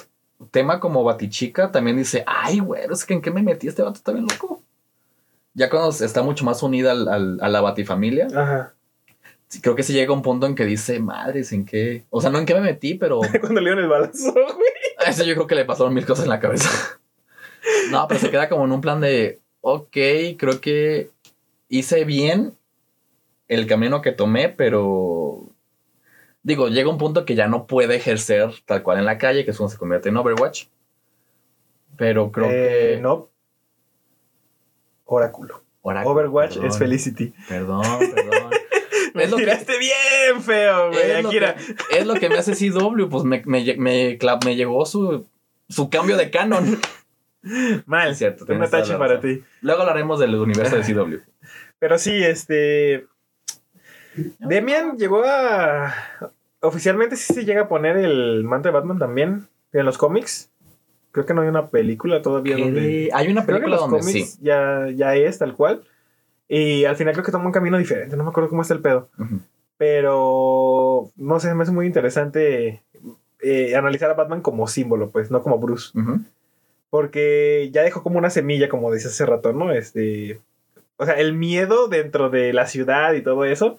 [0.51, 3.97] tema como Batichica también dice, ay, güey, es que en qué me metí este vato
[3.97, 4.63] está bien loco.
[5.55, 8.73] Ya cuando está mucho más unida al- al- a la Batifamilia, Ajá.
[9.61, 12.05] creo que sí llega un punto en que dice, madres, ¿en qué?
[12.11, 13.21] O sea, no en qué me metí, pero...
[13.41, 14.47] Cuando le dieron el balazo, güey.
[15.05, 16.69] A ese yo creo que le pasaron mil cosas en la cabeza.
[17.91, 19.93] No, pero se queda como en un plan de, ok,
[20.39, 21.11] creo que
[21.69, 22.55] hice bien
[23.49, 25.50] el camino que tomé, pero
[26.43, 29.51] Digo, llega un punto que ya no puede ejercer tal cual en la calle, que
[29.51, 30.67] es cuando se convierte en Overwatch.
[31.97, 33.01] Pero creo Eh, que.
[33.03, 33.29] No.
[35.05, 35.63] Oráculo.
[35.83, 37.35] Oráculo, Overwatch perdón, es Felicity.
[37.49, 37.83] Perdón,
[38.15, 38.51] perdón.
[39.15, 41.55] Me Es lo que- tiraste bien feo, güey, es, lo que,
[41.99, 45.27] es lo que me hace CW, pues me, me, me, me llegó su,
[45.69, 46.79] su cambio de canon.
[47.87, 48.13] Mal.
[48.13, 49.43] Es cierto, Un atache para ti.
[49.63, 51.17] Luego hablaremos del universo de CW.
[51.81, 53.07] Pero sí, este.
[54.39, 55.95] Demian llegó a.
[56.61, 60.51] Oficialmente sí se llega a poner el manto de Batman también en los cómics.
[61.13, 63.11] Creo que no hay una película todavía donde.
[63.13, 64.39] Hay una Creo que en película los donde cómics sí.
[64.43, 65.83] ya, ya es tal cual.
[66.49, 68.17] Y al final creo que toma un camino diferente.
[68.17, 69.09] No me acuerdo cómo está el pedo.
[69.77, 72.83] Pero no sé, me hace muy interesante
[73.41, 75.93] eh, analizar a Batman como símbolo, pues, no como Bruce.
[76.91, 79.73] Porque ya dejó como una semilla, como dice hace rato, ¿no?
[79.73, 80.41] Este.
[80.97, 83.79] O sea, el miedo dentro de la ciudad y todo eso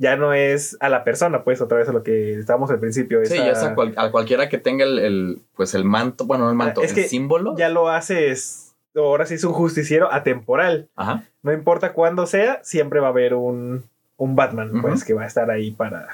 [0.00, 3.18] ya no es a la persona, pues, otra vez a lo que estábamos al principio.
[3.26, 6.44] Sí, esa- ya sea cual- a cualquiera que tenga el, el, pues el manto, bueno,
[6.44, 7.54] no el manto, es el que símbolo.
[7.58, 8.74] ya lo haces.
[8.96, 10.88] Ahora sí es un justiciero atemporal.
[10.96, 11.22] Ajá.
[11.42, 13.84] No importa cuándo sea, siempre va a haber un,
[14.16, 16.08] un Batman, pues, que va a estar ahí para,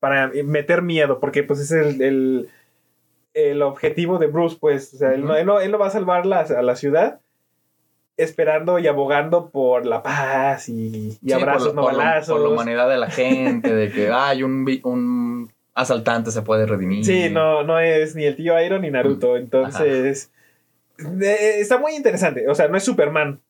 [0.00, 2.48] para meter miedo, porque pues es el, el,
[3.34, 5.90] el objetivo de Bruce, pues, o sea, él, no, él, no, él no va a
[5.90, 7.20] salvar la, a la ciudad
[8.18, 10.72] esperando y abogando por la paz y,
[11.22, 12.34] y Sí, abrazos, por, no por la- balazos.
[12.36, 17.04] por la humanidad de la gente, de que hay un, un asaltante se puede redimir.
[17.04, 20.30] Sí, no, no es ni el tío Iron ni Naruto, entonces...
[20.98, 23.40] eh, está muy interesante, o sea, no es Superman,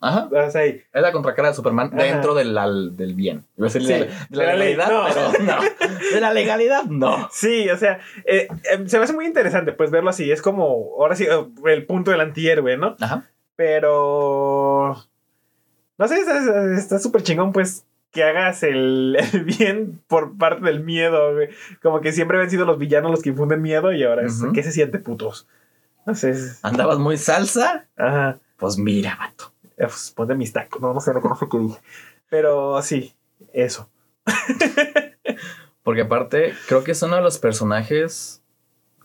[0.00, 0.30] Ajá.
[0.32, 0.80] o sea, ahí.
[0.90, 2.02] Es la contracara de Superman Ajá.
[2.02, 3.44] dentro del, al- del bien.
[3.58, 5.04] Iba a decir Sí, de, la- de la, de la legalidad, no.
[5.36, 5.96] pero no.
[6.14, 7.28] De la legalidad, no.
[7.30, 10.30] Sí, o sea, eh, eh, se me hace muy interesante pues verlo así.
[10.30, 11.26] Es como, ahora sí,
[11.66, 12.96] el punto del antihéroe, ¿no?
[13.00, 13.24] Ajá.
[13.56, 14.96] Pero...
[15.98, 16.16] No sé,
[16.76, 21.48] está- súper chingón pues que hagas el, el bien por parte del miedo, güey.
[21.82, 24.52] Como que siempre han sido los villanos los que infunden miedo y ahora es, Ujú.
[24.52, 25.48] ¿qué se siente, putos?
[26.06, 26.34] No sé.
[26.62, 27.86] ¿Andabas muy salsa?
[27.96, 28.38] Ajá.
[28.58, 29.52] Pues mira, vato.
[29.76, 30.80] Eh, pues, ponte mis tacos.
[30.80, 31.78] No, no sé, no conozco qué dije.
[32.30, 33.14] Pero sí,
[33.52, 33.88] eso.
[35.82, 38.42] Porque aparte, creo que es uno de los personajes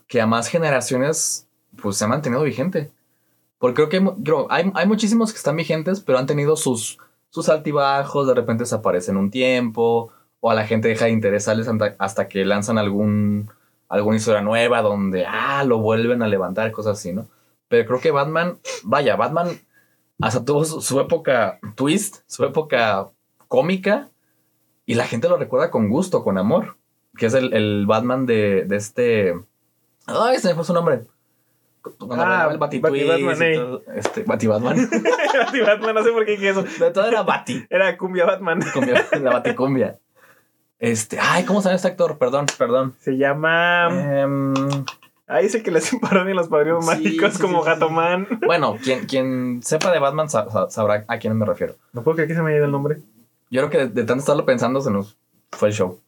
[0.08, 1.46] que a más generaciones
[1.80, 2.90] pues se ha mantenido vigente.
[3.62, 6.98] Porque creo que hay creo, hay, hay muchísimos que están vigentes, pero han tenido sus,
[7.30, 11.68] sus altibajos, de repente desaparecen un tiempo, o a la gente deja de interesarles
[12.00, 13.52] hasta, que lanzan algún,
[13.88, 17.28] alguna historia nueva donde, ah, lo vuelven a levantar, cosas así, ¿no?
[17.68, 19.46] Pero creo que Batman, vaya, Batman
[20.20, 23.10] hasta tuvo su, su época twist, su época
[23.46, 24.08] cómica,
[24.86, 26.78] y la gente lo recuerda con gusto, con amor.
[27.16, 29.34] Que es el, el Batman de, de este.
[30.06, 31.04] Ay, se me fue su nombre.
[31.82, 33.56] Cuando Ah, el Batitwist Bati-Batman, y eh.
[33.56, 34.76] todo, Este, Batibatman.
[35.66, 36.62] Batman, no sé por qué dije eso.
[36.62, 37.66] de todo era Bati.
[37.68, 38.60] Era Cumbia Batman.
[38.72, 39.98] Cumbia, la Baticumbia.
[40.78, 41.18] Este.
[41.20, 42.18] Ay, ¿cómo se llama este actor?
[42.18, 42.94] Perdón, perdón.
[43.00, 43.88] Se llama.
[43.90, 44.54] Em,
[45.28, 47.66] Ahí es el que le hacen parodia en los padrinos Sí, mágicos sí, como sí,
[47.70, 47.88] Gato.
[47.88, 48.26] Man.
[48.44, 51.76] bueno, quien, quien sepa de Batman sa- sa- sabrá a quién me refiero.
[51.92, 52.98] No puedo creer que se me haya ido el nombre.
[53.50, 55.16] Yo creo que de, de tanto estarlo pensando se nos
[55.52, 56.00] fue el show.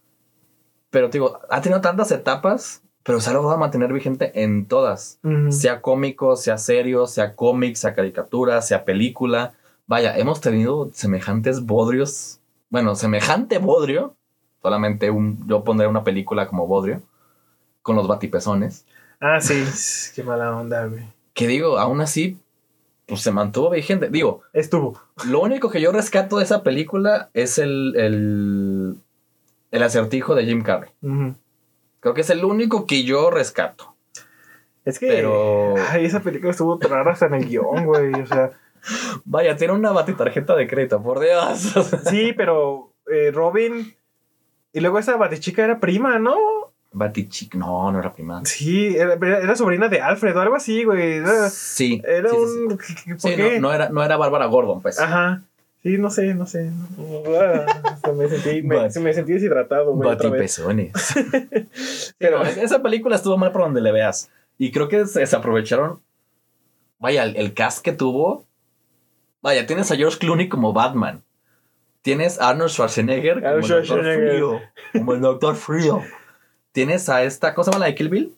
[0.91, 5.21] Pero te digo, ha tenido tantas etapas, pero se ha logrado mantener vigente en todas.
[5.51, 9.53] Sea cómico, sea serio, sea cómic, sea caricatura, sea película.
[9.87, 12.41] Vaya, hemos tenido semejantes bodrios.
[12.71, 14.17] Bueno, semejante bodrio.
[14.63, 17.03] Solamente un, yo pondré una película como bodrio.
[17.83, 18.87] Con los batipezones.
[19.21, 19.65] Ah, sí.
[20.15, 21.05] Qué mala onda, güey.
[21.35, 22.39] Que digo, aún así,
[23.07, 24.09] pues se mantuvo vigente.
[24.09, 24.99] Digo, Estuvo.
[25.27, 28.95] lo único que yo rescato de esa película es el, el,
[29.73, 30.91] el acertijo de Jim Carrey.
[32.05, 33.97] Creo que es el único que yo rescato.
[34.85, 35.07] Es que.
[35.09, 38.13] Pero- Ay, esa película estuvo rara hasta en el guion, güey.
[38.13, 38.51] O sea.
[39.25, 41.73] Vaya, tiene una batitarjeta de crédito, por Dios.
[42.11, 43.97] Sí, pero eh, Robin.
[44.75, 46.37] Y luego esa batichica era prima, ¿no?
[46.93, 48.43] Batichic, no, no era prima.
[48.45, 51.15] Sí, era, era sobrina de Alfred o algo así, güey.
[51.15, 52.03] Era, Sí.
[52.07, 52.59] era sí, sí, sí.
[52.61, 52.69] un.
[53.17, 53.55] ¿Por Sí, qué?
[53.61, 55.01] no, no era, no era Bárbara Gordon, pues.
[55.01, 55.41] Ajá.
[55.85, 56.71] Sí, no sé, no sé.
[58.17, 60.09] Me sentí, me, Bat- me sentí deshidratado, güey.
[60.09, 60.93] Batipezones.
[62.19, 64.31] Pero, esa película estuvo mal por donde le veas.
[64.57, 66.01] Y creo que se desaprovecharon.
[66.99, 68.47] Vaya, el, el cast que tuvo.
[69.43, 71.23] Vaya, tienes a George Clooney como Batman.
[72.01, 74.31] Tienes a Arnold Schwarzenegger como Arnold el Doctor Schwarzenegger.
[74.31, 74.61] Frío.
[74.95, 76.03] Como el Doctor Frío.
[76.73, 77.53] Tienes a esta.
[77.55, 78.35] ¿Cómo se llama la de Kill Bill?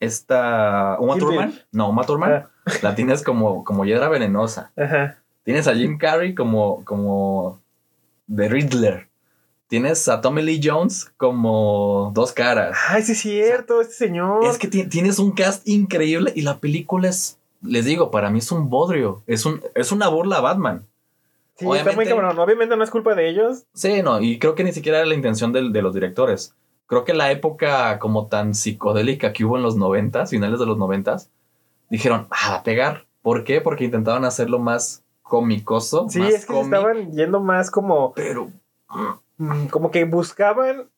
[0.00, 0.96] Esta.
[0.98, 1.54] ¿Uma Thurman?
[1.72, 2.32] No, Uma Thurman.
[2.32, 2.50] Ah.
[2.82, 4.72] La tienes como, como hiedra venenosa.
[4.76, 5.18] Ajá.
[5.46, 7.62] Tienes a Jim Carrey como, como
[8.34, 9.08] The Riddler.
[9.68, 12.76] Tienes a Tommy Lee Jones como dos caras.
[12.88, 14.44] Ay, sí es cierto, este señor.
[14.44, 18.40] Es que ti- tienes un cast increíble y la película es, les digo, para mí
[18.40, 19.22] es un bodrio.
[19.26, 20.84] Es, un, es una burla a Batman.
[21.56, 22.38] sí, está muy obviamente- cabrón.
[22.38, 23.62] Obviamente no es culpa de ellos.
[23.72, 26.54] Sí, no, y creo que ni siquiera era la intención del- de los directores.
[26.88, 30.76] creo que la época como tan psicodélica que hubo en los noventas, finales de los
[30.78, 31.30] noventas,
[31.90, 33.06] dijeron, ah, a pegar.
[33.22, 33.60] ¿Por qué?
[33.60, 36.06] Porque intentaban hacerlo más comicoso.
[36.08, 38.12] Sí, más es que se estaban yendo más como.
[38.14, 38.50] Pero.
[39.38, 40.88] mm, Como que buscaban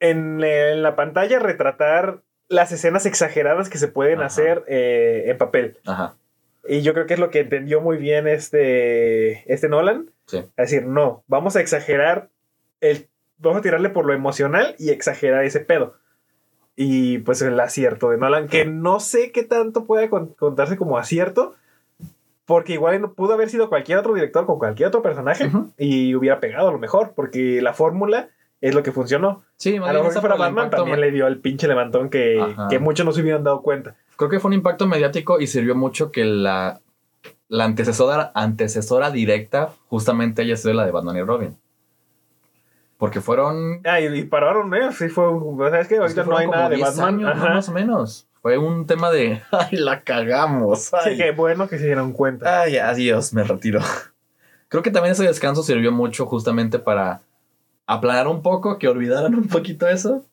[0.00, 4.26] en, en la pantalla retratar las escenas exageradas que se pueden Ajá.
[4.26, 5.78] hacer eh, en papel.
[5.86, 6.16] Ajá.
[6.68, 10.10] Y yo creo que es lo que entendió muy bien este, este Nolan.
[10.26, 10.38] Sí.
[10.38, 12.28] Es decir, no, vamos a exagerar
[12.80, 13.08] el.
[13.38, 15.94] Vamos a tirarle por lo emocional y exagerar ese pedo.
[16.76, 20.98] Y pues el acierto de Nolan, que no sé qué tanto puede con- contarse como
[20.98, 21.54] acierto,
[22.46, 26.68] porque igual pudo haber sido cualquier otro director con cualquier otro personaje y hubiera pegado
[26.68, 28.28] a lo mejor, porque la fórmula
[28.60, 29.42] es lo que funcionó.
[29.56, 32.78] Sí, A lo mejor el Batman impacto también le dio el pinche levantón que, que
[32.78, 33.96] muchos no se hubieran dado cuenta.
[34.16, 36.80] Creo que fue un impacto mediático y sirvió mucho que la,
[37.48, 41.56] la antecesora, antecesora directa justamente haya sido la de Batman y Robin.
[42.96, 43.80] Porque fueron.
[43.84, 44.92] Ah, y, y pararon, ¿eh?
[44.92, 45.26] Sí, fue.
[45.70, 45.94] ¿Sabes qué?
[45.96, 47.08] es Ahorita que no hay nada de 10 Batman.
[47.14, 47.44] años, ¿no?
[47.44, 47.54] Ajá.
[47.54, 48.28] más o menos.
[48.44, 49.40] Fue un tema de.
[49.52, 50.80] ¡Ay, la cagamos!
[50.80, 51.16] Sí, ay".
[51.16, 52.60] qué bueno que se dieron cuenta.
[52.60, 53.80] Ay, adiós, me retiro.
[54.68, 57.22] Creo que también ese descanso sirvió mucho justamente para
[57.86, 60.26] aplanar un poco, que olvidaran un poquito eso,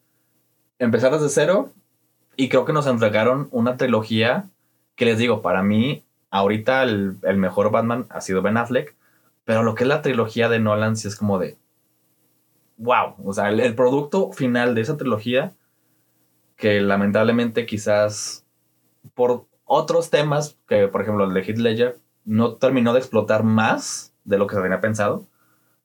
[0.78, 1.72] empezar desde cero
[2.36, 4.43] y creo que nos entregaron una trilogía
[4.97, 8.93] que les digo, para mí, ahorita el, el mejor Batman ha sido Ben Affleck,
[9.45, 11.57] pero lo que es la trilogía de Nolan sí es como de,
[12.78, 15.53] wow, o sea, el, el producto final de esa trilogía,
[16.62, 18.45] que lamentablemente quizás
[19.16, 24.14] por otros temas, que por ejemplo el de Heath Ledger, no terminó de explotar más
[24.26, 25.26] de lo que se tenía pensado.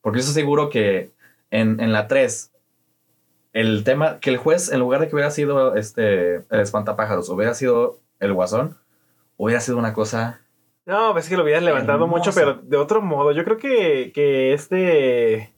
[0.03, 1.13] Porque yo estoy seguro que
[1.51, 2.53] en, en la 3,
[3.55, 7.55] el tema, que el juez, en lugar de que hubiera sido este, el espantapájaros, hubiera
[7.55, 8.77] sido el guasón,
[9.39, 10.43] hubiera sido una cosa.
[10.85, 13.33] No, pues es que lo hubieras levantado mucho, pero de otro modo.
[13.33, 15.55] Yo creo que, que este.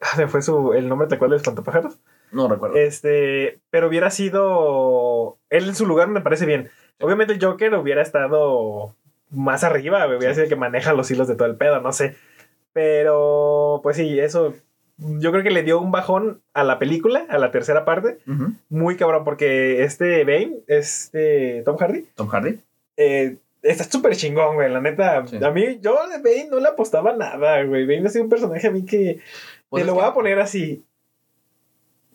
[0.14, 1.98] Se fue su, el nombre, ¿te acuerdas de Espantapájaros?
[2.34, 2.76] No recuerdo.
[2.76, 5.38] Este, pero hubiera sido.
[5.50, 6.70] Él en su lugar me parece bien.
[7.00, 8.94] Obviamente el Joker hubiera estado
[9.30, 12.14] más arriba, hubiera sido el que maneja los hilos de todo el pedo, no sé.
[12.72, 14.54] Pero, pues sí, eso.
[14.98, 18.18] Yo creo que le dio un bajón a la película, a la tercera parte.
[18.68, 22.58] Muy cabrón, porque este Bane, este Tom Hardy, Tom Hardy.
[22.96, 24.70] eh, está súper chingón, güey.
[24.70, 25.38] La neta, Sí.
[25.42, 27.86] a mí, yo de Bane no le apostaba nada, güey.
[27.86, 29.18] Bane ha sido un personaje a mí que.
[29.68, 30.84] Pues te lo que- voy a poner así.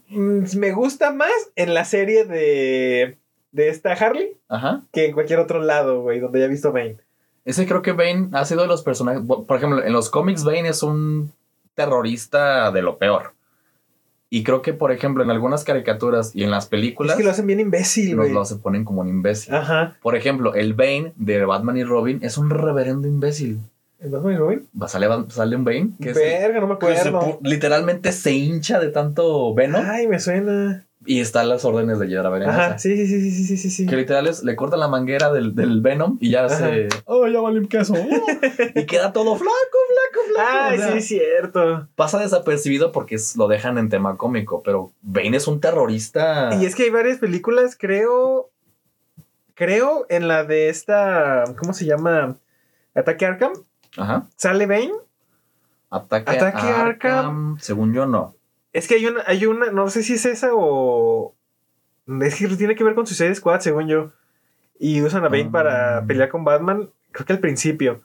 [0.10, 3.18] Mm, Me gusta más en la serie de.
[3.52, 4.84] de esta Harley Ajá.
[4.92, 6.98] que en cualquier otro lado, güey, donde haya visto Bane.
[7.46, 9.22] Ese creo que Bane ha sido de los personajes.
[9.26, 11.32] Por ejemplo, en los cómics, Bane es un
[11.74, 13.34] terrorista de lo peor.
[14.32, 17.32] Y creo que, por ejemplo, en algunas caricaturas y en las películas, Es que lo
[17.32, 18.32] hacen bien imbécil, güey.
[18.32, 19.56] lo se ponen como un imbécil.
[19.56, 19.98] Ajá.
[20.04, 23.60] Por ejemplo, el Bane de Batman y Robin es un reverendo imbécil.
[24.00, 24.68] ¿El Batman y Robin?
[24.82, 27.40] Va, sale, sale un Bane que Verga, no me que se acuerdo.
[27.44, 30.86] literalmente se hincha de tanto venom Ay, me suena.
[31.06, 32.66] y está a las órdenes de Hiedra Venenosa.
[32.66, 33.86] Ajá, sí, sí, sí, sí, sí, sí, sí.
[33.86, 36.88] Que literal es, le corta la manguera del, del Venom y ya se.
[37.06, 37.94] Oh, ya vale queso.
[38.76, 39.52] y queda todo flaco,
[39.90, 40.50] flaco, flaco.
[40.50, 41.88] Ay, O sea, sí, es cierto.
[41.96, 46.52] Pasa desapercibido porque es- lo dejan en tema cómico, pero Bane es un terrorista.
[46.62, 48.50] Y es que hay varias películas, creo.
[49.56, 51.44] Creo en la de esta.
[51.58, 52.38] ¿Cómo se llama?
[52.96, 53.52] Ataque Arkham.
[53.98, 54.28] Ajá.
[54.36, 54.92] Sale Bane.
[55.90, 57.18] Ataque, Ataque a Arkham.
[57.18, 57.58] Arkham.
[57.60, 58.36] Según yo, no.
[58.74, 61.34] Es que hay una, hay una, no sé si es esa o.
[62.22, 64.12] Es que tiene que ver con Suicide Squad, según yo.
[64.80, 65.52] Y usan a Bane Ah.
[65.52, 66.90] para pelear con Batman.
[67.12, 68.02] Creo que al principio.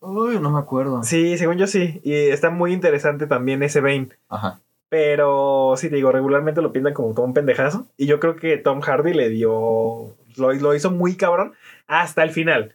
[0.00, 1.02] Uy, no me acuerdo.
[1.02, 2.00] Sí, según yo sí.
[2.04, 4.10] Y está muy interesante también ese Bane.
[4.28, 4.60] Ajá.
[4.88, 7.86] Pero sí, te digo, regularmente lo pintan como todo un pendejazo.
[7.96, 10.14] Y yo creo que Tom Hardy le dio.
[10.36, 11.54] Lo, lo hizo muy cabrón
[11.86, 12.74] hasta el final.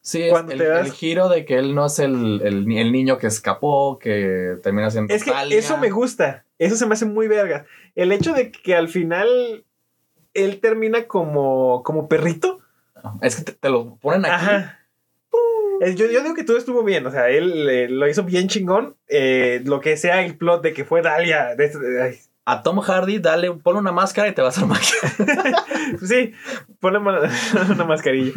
[0.00, 3.18] Sí, es el, das- el giro de que él no es el, el el niño
[3.18, 5.12] que escapó, que termina siendo.
[5.12, 5.58] Es que Talia.
[5.58, 6.44] eso me gusta.
[6.58, 7.66] Eso se me hace muy verga.
[7.94, 9.64] El hecho de que al final
[10.34, 12.60] él termina como, como perrito.
[13.22, 14.34] Es que te, te lo ponen aquí.
[14.34, 14.74] Ajá.
[15.80, 18.96] Yo, yo digo que todo estuvo bien, o sea, él eh, lo hizo bien chingón.
[19.08, 21.54] Eh, lo que sea el plot de que fue Dalia.
[21.54, 22.18] de este- de-
[22.50, 24.96] A Tom Hardy, dale, ponle una máscara y te va a hacer magia.
[26.02, 26.32] sí,
[26.80, 26.98] ponle
[27.70, 28.32] una mascarilla.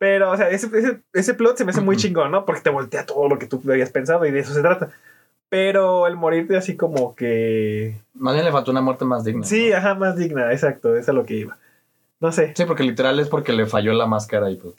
[0.00, 2.44] Pero, o sea, ese, ese, ese plot se me hace muy chingón, ¿no?
[2.44, 4.90] Porque te voltea todo lo que tú habías pensado y de eso se trata.
[5.48, 8.00] Pero el morirte así como que.
[8.14, 9.44] Más bien le faltó una muerte más digna.
[9.44, 9.76] Sí, ¿no?
[9.76, 11.56] ajá, más digna, exacto, es a lo que iba.
[12.18, 12.54] No sé.
[12.56, 14.74] Sí, porque literal es porque le falló la máscara y pues.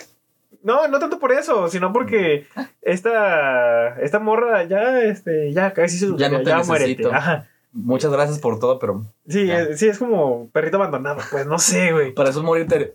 [0.62, 2.48] No, no tanto por eso, sino porque
[2.82, 6.72] esta, esta morra ya, este, ya casi se Ya no te muérete.
[6.72, 7.14] necesito.
[7.14, 7.48] Ajá.
[7.74, 11.22] Muchas gracias por todo, pero Sí, es, sí, es como perrito abandonado.
[11.32, 12.12] Pues no sé, güey.
[12.16, 12.94] para eso es morirte.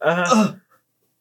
[0.00, 0.58] Ajá.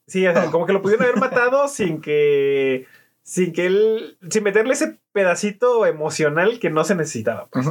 [0.08, 0.52] Sí, o sea, Ah.
[0.52, 2.86] como que lo pudieron haber matado sin que.
[3.22, 4.18] Sin que él.
[4.30, 7.48] Sin meterle ese pedacito emocional que no se necesitaba.
[7.52, 7.68] pues.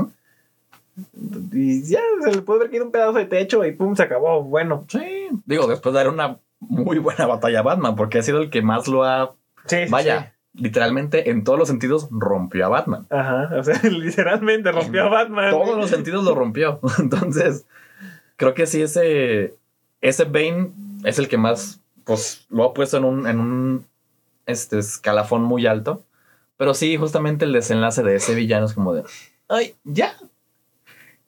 [1.52, 4.42] Y ya, se le puede haber caído un pedazo de techo y pum, se acabó.
[4.42, 4.84] Bueno.
[4.88, 5.28] Sí.
[5.46, 8.62] Digo, después de dar una muy buena batalla a Batman, porque ha sido el que
[8.62, 9.34] más lo ha.
[9.66, 13.06] Sí, sí, Vaya, literalmente en todos los sentidos rompió a Batman.
[13.10, 15.50] Ajá, o sea, literalmente rompió a Batman.
[15.50, 16.80] todos los sentidos lo rompió.
[16.98, 17.66] Entonces,
[18.36, 19.54] creo que sí, ese,
[20.00, 20.72] ese Bane
[21.04, 23.86] es el que más, pues, lo ha puesto en un, en un
[24.46, 26.02] este, escalafón muy alto.
[26.56, 29.04] Pero sí, justamente el desenlace de ese villano es como de,
[29.48, 30.16] ay, ya,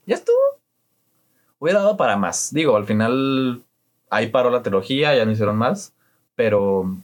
[0.04, 0.36] ya estuvo.
[1.60, 2.52] Hubiera dado para más.
[2.52, 3.62] Digo, al final
[4.08, 5.94] ahí paró la trilogía, ya no hicieron más.
[6.34, 6.96] Pero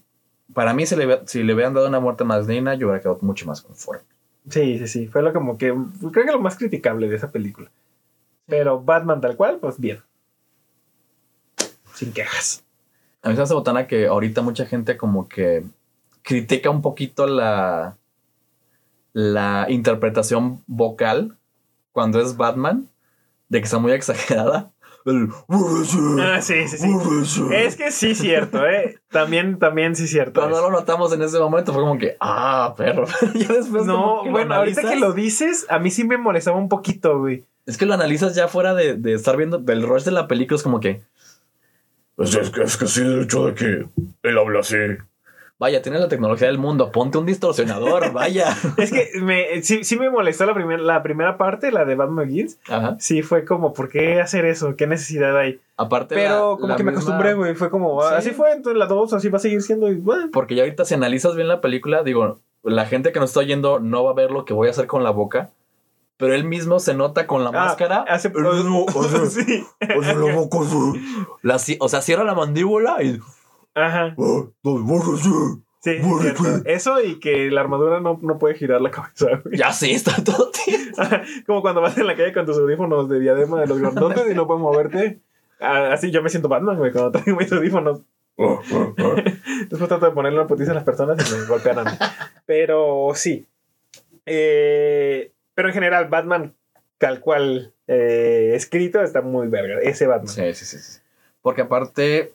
[0.57, 3.19] para mí, si le, si le hubieran dado una muerte más digna, yo hubiera quedado
[3.21, 4.03] mucho más conforme.
[4.49, 5.07] Sí, sí, sí.
[5.07, 5.67] Fue lo como que.
[6.01, 7.71] Creo que lo más criticable de esa película.
[8.47, 10.01] Pero Batman tal cual, pues bien.
[11.93, 12.65] Sin quejas.
[13.21, 15.63] A mí se me hace botana que ahorita mucha gente como que
[16.23, 17.99] critica un poquito la,
[19.13, 21.37] la interpretación vocal
[21.93, 22.89] cuando es Batman,
[23.51, 24.73] de que está muy exagerada.
[25.07, 25.29] El-
[26.21, 26.89] Ah, sí, sí, sí.
[27.53, 28.99] Es que sí, cierto, ¿eh?
[29.09, 30.41] También, también sí, cierto.
[30.49, 33.07] No lo notamos en ese momento, fue como que, ah, perro.
[33.35, 37.19] ya después No, bueno, ahorita que lo dices, a mí sí me molestaba un poquito,
[37.21, 37.45] güey.
[37.67, 40.57] Es que lo analizas ya fuera de, de estar viendo del rush de la película,
[40.57, 41.03] es como que,
[42.17, 43.87] Pues es que, es que sí, el hecho de que
[44.23, 44.77] él habla así.
[45.59, 48.55] Vaya, tienes la tecnología del mundo, ponte un distorsionador, vaya.
[48.77, 52.27] Es que me, sí, sí me molestó la, primer- la primera parte, la de Batman
[52.27, 52.59] Begins.
[52.69, 52.97] Ajá.
[53.01, 54.77] Sí, fue como, ¿por qué hacer eso?
[54.77, 55.61] ¿Qué necesidad hay?
[55.77, 57.55] Aparte, Pero la- como la que me acostumbré, güey.
[57.55, 58.15] Fue como, ah, Sí.
[58.29, 59.91] así fue, entonces la dos así va a seguir siendo.
[59.91, 60.29] Y, bueno.
[60.33, 63.79] Porque ya ahorita si analizas bien la película, digo, la gente que nos está oyendo
[63.81, 65.51] no va a ver lo que voy a hacer con la boca,
[66.19, 68.05] pero él mismo se nota con la Ah, máscara.
[68.09, 68.33] hace-
[71.59, 71.77] sí.
[71.81, 73.21] o sea, cierra la mandíbula y
[73.77, 74.17] Ajá.
[74.19, 74.45] Ah.
[75.83, 75.99] Sí.
[76.65, 79.57] Eso y que la armadura no, no puede girar la cabeza, güey.
[79.57, 80.51] ya sí, está todo.
[81.47, 84.35] Como cuando vas en la calle con tus audífonos de diadema de los grandotes y
[84.35, 85.21] no puedes moverte.
[85.61, 88.01] Ah, Así yo me siento Batman, güey, cuando traigo mis audífonos.
[88.39, 89.23] Ah, ah.
[89.69, 91.91] Después trato de ponerle una putiza a las personas y me golpean a mí.
[92.47, 93.47] Pero sí.
[94.25, 96.55] Eh, pero en general, Batman,
[96.99, 99.79] tal cual eh, escrito, está muy verga.
[99.83, 100.29] Ese Batman.
[100.29, 101.01] Sí, sí, sí, sí.
[101.43, 102.33] Porque aparte,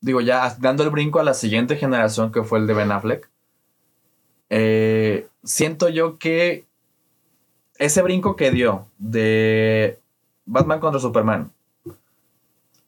[0.00, 3.28] digo, ya dando el brinco a la siguiente generación que fue el de Ben Affleck,
[4.50, 6.64] eh, siento yo que
[7.78, 9.98] ese brinco que dio de
[10.46, 11.52] Batman contra Superman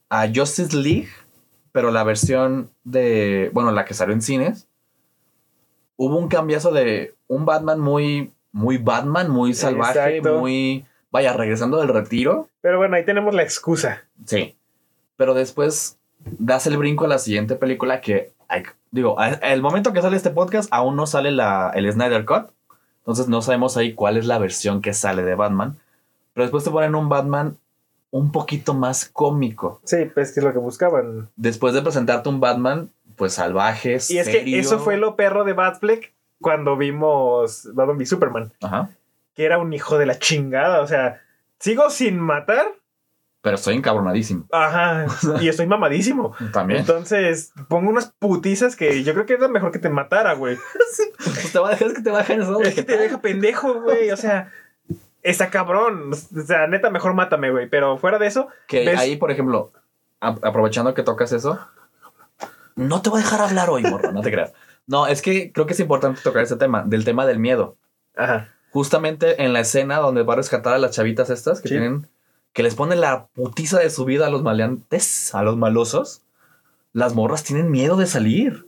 [0.08, 1.08] a Justice League,
[1.72, 4.66] pero la versión de, bueno, la que salió en cines,
[5.96, 10.40] hubo un cambiazo de un Batman muy, muy Batman, muy salvaje, Exacto.
[10.40, 12.48] muy, vaya, regresando del retiro.
[12.61, 14.04] Pero bueno, ahí tenemos la excusa.
[14.26, 14.56] Sí.
[15.16, 20.02] Pero después das el brinco a la siguiente película que, hay- digo, el momento que
[20.02, 22.50] sale este podcast aún no sale la, el Snyder Cut.
[23.00, 25.76] Entonces no sabemos ahí cuál es la versión que sale de Batman.
[26.34, 27.56] Pero después te ponen un Batman
[28.10, 29.80] un poquito más cómico.
[29.84, 31.28] Sí, pues que es lo que buscaban.
[31.36, 35.52] Después de presentarte un Batman, pues salvaje, Y es que eso fue lo perro de
[35.54, 38.52] Batfleck cuando vimos Batman v Superman.
[38.62, 38.90] Ajá.
[39.34, 40.80] Que era un hijo de la chingada.
[40.80, 41.20] O sea,
[41.58, 42.66] sigo sin matar.
[43.43, 44.47] Pero estoy encabronadísimo.
[44.53, 45.07] Ajá.
[45.41, 46.34] Y estoy mamadísimo.
[46.53, 46.80] También.
[46.80, 50.57] Entonces, pongo unas putizas que yo creo que era mejor que te matara, güey.
[51.24, 52.61] Pues te va a dejar que te baja en eso.
[52.62, 54.11] Es que te deja pendejo, güey.
[54.11, 54.51] O sea,
[55.22, 56.11] está cabrón.
[56.12, 57.68] O sea, neta, mejor mátame, güey.
[57.68, 58.99] Pero fuera de eso, Que ¿Ves?
[58.99, 59.72] ahí, por ejemplo,
[60.20, 61.59] aprovechando que tocas eso,
[62.76, 64.53] no te voy a dejar hablar hoy, morro, no te creas.
[64.86, 67.76] No, es que creo que es importante tocar ese tema, del tema del miedo.
[68.16, 68.49] ajá.
[68.72, 71.74] Justamente en la escena donde va a rescatar a las chavitas estas que Sí.
[71.74, 72.07] tienen,
[72.53, 76.22] que les pone la putiza de su vida a los maleantes, a los malosos,
[76.92, 78.66] las morras tienen miedo de salir.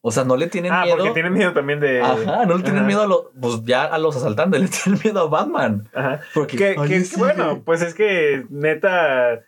[0.00, 0.96] O sea, no le tienen Ah, miedo.
[0.98, 2.00] porque tienen miedo también de.
[2.00, 2.86] Ajá, no le tienen Ajá.
[2.86, 5.88] miedo a los, pues ya a los asaltantes, le tienen miedo a Batman.
[5.92, 6.20] Ajá.
[6.34, 7.18] Porque, Que, "Ay, que- sí".
[7.18, 9.40] bueno, pues es que neta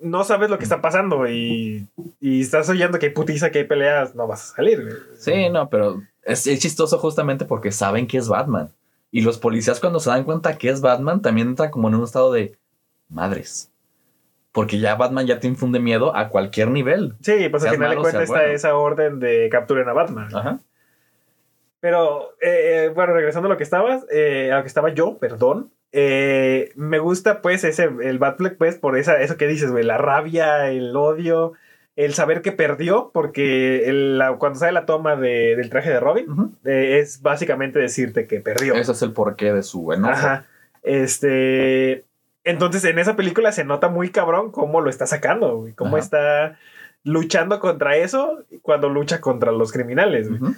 [0.00, 1.86] no sabes lo que está pasando y,
[2.20, 4.98] y estás oyendo que hay putiza, que hay peleas, no vas a salir.
[5.16, 8.70] Sí, no, pero es, es chistoso justamente porque saben que es Batman.
[9.12, 12.02] Y los policías cuando se dan cuenta que es Batman también entran como en un
[12.02, 12.58] estado de
[13.12, 13.70] madres.
[14.52, 17.14] Porque ya Batman ya te infunde miedo a cualquier nivel.
[17.22, 18.52] Sí, pues al final de cuentas está bueno.
[18.52, 20.28] esa orden de capturen a Batman.
[20.34, 20.58] Ajá.
[21.80, 25.18] Pero, eh, eh, bueno, regresando a lo que estabas, eh, a lo que estaba yo,
[25.18, 25.70] perdón.
[25.94, 29.98] eh, me gusta, pues, ese, el Batfleck, pues, por esa, eso que dices, güey, la
[29.98, 31.52] rabia, el odio,
[31.96, 36.00] el saber que perdió, porque el- la- cuando sale la toma de- del traje de
[36.00, 36.26] Robin,
[36.64, 38.72] es básicamente decirte que perdió.
[38.74, 40.12] Ese es el porqué de su enojo.
[40.12, 40.46] Ajá.
[40.82, 42.04] Este.
[42.44, 45.74] Entonces, en esa película se nota muy cabrón cómo lo está sacando, güey.
[45.74, 46.04] Cómo Ajá.
[46.04, 46.58] está
[47.04, 50.52] luchando contra eso cuando lucha contra los criminales, güey.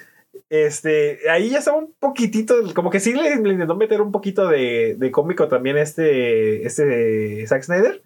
[0.50, 4.46] Este, ahí ya estaba un poquitito, como que sí le, le intentó meter un poquito
[4.48, 8.02] de, de cómico también este, este Zack Snyder.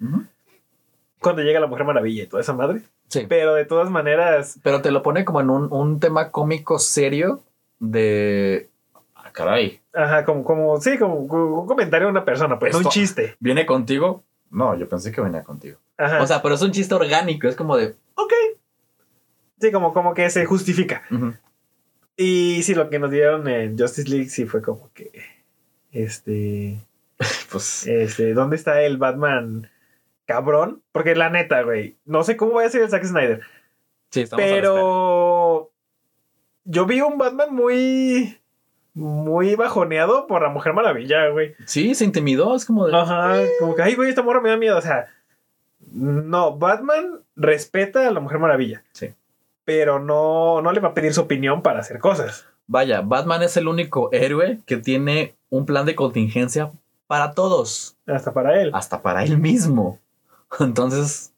[1.20, 2.82] Cuando llega la Mujer Maravilla y toda esa madre.
[3.08, 3.26] Sí.
[3.28, 7.40] Pero de todas maneras, Pero te lo pone como en un, un tema cómico serio
[7.80, 8.68] de.
[9.38, 9.80] Caray.
[9.94, 13.36] ajá, como, como, sí, como un comentario de una persona, pues, no un chiste.
[13.38, 14.24] ¿Viene contigo?
[14.50, 15.78] No, yo pensé que venía contigo.
[15.96, 16.20] Ajá.
[16.20, 17.46] O sea, pero es un chiste orgánico.
[17.46, 17.94] Es como de.
[18.14, 18.32] ok.
[19.60, 21.04] Sí, como, como que se justifica.
[22.16, 25.10] Y sí, lo que nos dieron en Justice League sí fue como que.
[25.92, 26.80] Este.
[27.50, 27.86] Pues.
[27.86, 28.34] Este.
[28.34, 29.70] ¿Dónde está el Batman
[30.26, 30.82] cabrón?
[30.92, 31.96] Porque la neta, güey.
[32.04, 33.42] No sé cómo va a ser el Zack Snyder.
[34.10, 34.68] Sí, estamos a la espera.
[34.68, 35.72] Pero.
[36.64, 38.38] Yo vi un Batman muy.
[38.98, 41.54] Muy bajoneado por la Mujer Maravilla, güey.
[41.66, 42.56] Sí, se intimidó.
[42.56, 42.96] Es como de.
[42.96, 43.36] Ajá.
[43.60, 44.76] Como que, ay, güey, esta morra me da miedo.
[44.76, 45.06] O sea.
[45.92, 48.82] No, Batman respeta a la Mujer Maravilla.
[48.92, 49.14] Sí.
[49.64, 52.46] Pero no, no le va a pedir su opinión para hacer cosas.
[52.66, 56.70] Vaya, Batman es el único héroe que tiene un plan de contingencia
[57.06, 58.70] para todos, Hasta para él.
[58.74, 59.98] hasta para él mismo.
[60.60, 61.32] Entonces,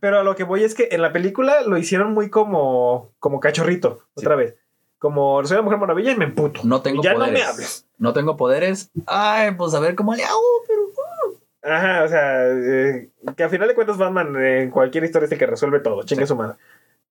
[0.00, 3.40] Pero a lo que voy es que en la película lo hicieron muy como, como
[3.40, 4.24] cachorrito, Sí.
[4.24, 4.56] otra vez.
[4.98, 6.60] Como soy la Mujer Maravilla y me emputo.
[6.64, 7.32] no tengo ya poderes.
[7.32, 7.86] no me hables.
[7.98, 8.90] No tengo poderes.
[9.06, 10.40] Ay, pues a ver cómo le hago.
[11.62, 15.32] Ajá, o sea, eh, que a final de cuentas Batman eh, en cualquier historia es
[15.32, 16.28] el que resuelve todo, chingue Sí.
[16.28, 16.56] su madre.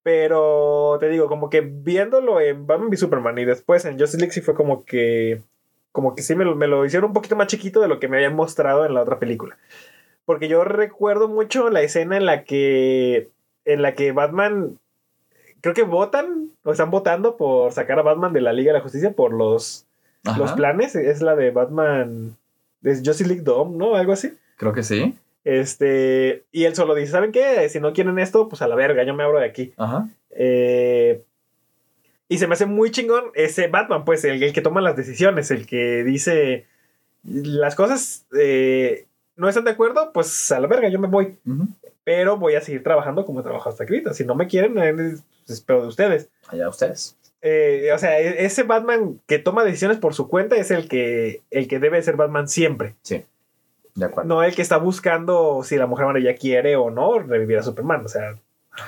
[0.02, 4.32] Pero te digo, como que viéndolo en Batman v Superman y después en Justice League
[4.32, 5.42] sí fue como que,
[5.92, 8.08] como que sí me lo, me lo hicieron un poquito más chiquito de lo que
[8.08, 9.58] me habían mostrado en la otra película.
[10.24, 13.30] Porque yo recuerdo mucho la escena en la que,
[13.66, 14.80] en la que Batman,
[15.66, 18.84] creo que votan, o están votando por sacar a Batman de la Liga de la
[18.84, 19.88] Justicia por los,
[20.24, 20.96] Ajá, los planes.
[20.96, 22.38] Es la de Batman,
[22.82, 23.96] de Justice League Dome, ¿no?
[23.96, 24.32] Algo así.
[24.58, 25.18] Creo que sí.
[25.44, 27.68] Este, y él solo dice, ¿saben qué?
[27.70, 29.74] Si no quieren esto, pues a la verga, yo me abro de aquí.
[29.78, 30.08] Ajá.
[30.30, 31.24] Eh,
[32.30, 35.50] y se me hace muy chingón ese Batman, pues, el, el que toma las decisiones,
[35.50, 36.68] el que dice,
[37.24, 41.40] las cosas eh, no están de acuerdo, pues a la verga, yo me voy.
[42.04, 44.14] Pero voy a seguir trabajando como he trabajado hasta ahorita.
[44.14, 45.16] Si no me quieren, eh,
[45.46, 46.30] pues, espero de ustedes.
[46.48, 47.18] Allá ustedes.
[47.42, 51.44] Eh, o sea, e- ese Batman que toma decisiones por su cuenta es el que,
[51.52, 52.96] el que debe ser Batman siempre.
[53.94, 54.28] De acuerdo.
[54.28, 58.04] No el que está buscando si la Mujer Maravilla quiere o no revivir a Superman.
[58.06, 58.32] O sea,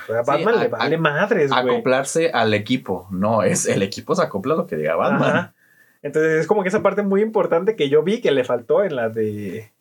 [0.10, 1.76] a Batman a- le vale a- madres, güey.
[1.76, 3.08] Acoplarse al equipo.
[3.12, 5.30] No, es el equipo se acopla a lo que diga Batman.
[5.30, 5.54] Ajá.
[6.02, 8.96] Entonces es como que esa parte muy importante que yo vi que le faltó en
[8.96, 9.72] la de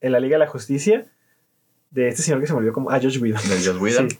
[0.00, 1.06] en la Liga de la Justicia
[1.90, 3.40] de este señor que se me olvidó como ah Josh Whedon.
[3.48, 4.08] De Joss Whedon.
[4.10, 4.18] Sí.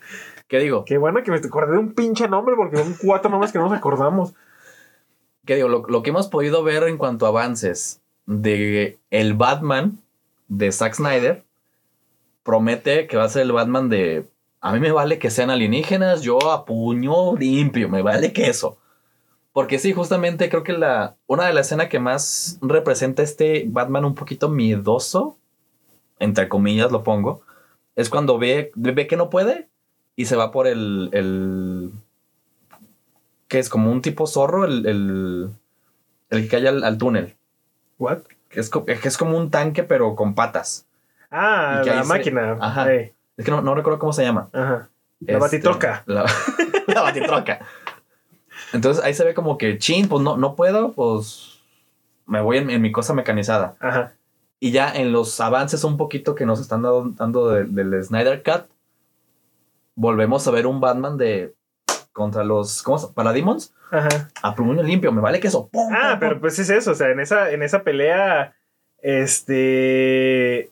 [0.55, 0.85] ¿Qué digo?
[0.85, 3.65] Qué bueno que me acordé de un pinche nombre porque son cuatro nombres que no
[3.65, 4.35] nos acordamos.
[5.45, 5.67] ¿Qué digo?
[5.67, 9.99] Lo, lo que hemos podido ver en cuanto a avances de el Batman
[10.47, 11.43] de Zack Snyder
[12.45, 14.29] promete que va a ser el Batman de
[14.61, 18.79] a mí me vale que sean alienígenas, yo a puño limpio, me vale que eso.
[19.53, 24.05] Porque sí, justamente creo que la una de las escenas que más representa este Batman
[24.05, 25.37] un poquito miedoso,
[26.21, 27.43] entre comillas lo pongo,
[27.97, 29.74] es cuando ve, ve que no puede
[30.17, 31.91] y se va por el, el
[33.49, 35.51] que es como un tipo zorro, el, el,
[36.31, 37.35] el que cae al, al túnel.
[37.99, 38.19] What?
[38.49, 40.87] Que es, que es como un tanque, pero con patas.
[41.31, 42.57] Ah, la se- máquina.
[42.61, 42.93] Ajá.
[42.93, 44.49] Es que no, no recuerdo cómo se llama.
[44.53, 44.89] ajá.
[45.21, 46.03] La Este, batitroca.
[46.07, 46.27] La,
[46.87, 47.61] la batitroca.
[48.73, 51.61] Entonces ahí se ve como que, chin, pues no, no puedo, pues
[52.27, 53.75] me voy en, en mi cosa mecanizada.
[53.81, 54.12] Ajá.
[54.61, 58.43] Y ya en los avances un poquito que nos están dando, dando de- del Snyder
[58.43, 58.67] Cut,
[59.95, 61.55] volvemos a ver un Batman de
[62.12, 64.30] contra los ¿cómo se- Parademons Ajá.
[64.42, 65.68] a puño limpio, me vale que eso.
[65.72, 66.40] ¡Pum, Ah, pum, pero pum!
[66.42, 68.55] pues es eso, o sea, en esa, en esa pelea,
[69.03, 70.70] este...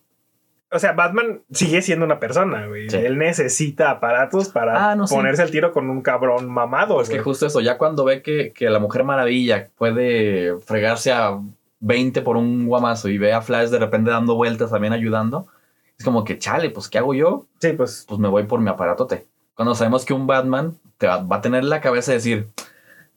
[0.74, 2.88] O sea, Batman sigue siendo una persona, güey.
[2.88, 2.96] Sí.
[2.96, 7.18] Él necesita aparatos para Ah, no, ponerse al tiro con un cabrón mamado, Pues que
[7.18, 11.38] justo eso, ya cuando ve que, que la Mujer Maravilla puede fregarse a
[11.80, 15.46] 20 por un guamazo y ve a Flash de repente dando vueltas también ayudando,
[16.02, 17.46] es como que, chale, pues ¿qué hago yo?
[17.60, 18.04] Sí, pues...
[18.08, 19.28] Pues me voy por mi aparatote.
[19.54, 22.48] Cuando sabemos que un Batman te va, va a tener la cabeza de decir,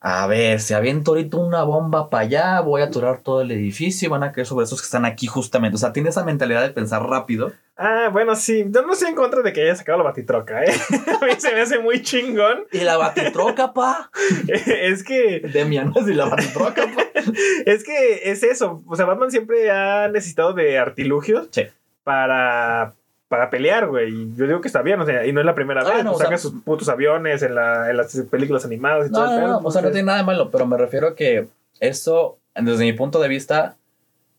[0.02, 4.06] a ver, si aviento ahorita una bomba para allá, voy a aturar todo el edificio
[4.06, 5.78] y van a caer sobre esos que están aquí justamente.
[5.78, 7.54] O sea, tiene esa mentalidad de pensar rápido.
[7.76, 8.64] Ah, bueno, sí.
[8.70, 10.72] Yo no estoy en contra de que haya sacado la batitroca, ¿eh?
[11.22, 12.66] A mí se me hace muy chingón.
[12.72, 14.12] Y la batitroca, pa.
[14.48, 15.40] es que...
[15.52, 17.02] Demian, y la batitroca, pa.
[17.66, 18.84] Es que es eso.
[18.86, 21.64] O sea, Batman siempre ha necesitado de artilugios Sí.
[22.06, 22.94] Para,
[23.28, 24.10] para pelear, güey.
[24.14, 26.04] Y yo digo que está bien, o sea, y no es la primera Ah, vez.
[26.06, 29.32] no, pues saca sus putos aviones en, la, en las películas animadas y todo No,
[29.34, 31.16] el no, pedo, no, o sea, no tiene nada de malo, pero me refiero a
[31.16, 31.48] que
[31.82, 33.76] eso, desde mi punto de vista,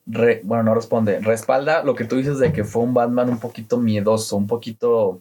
[0.07, 3.39] re- bueno, no responde, respalda lo que tú dices de que fue un Batman un
[3.41, 5.21] poquito miedoso, un poquito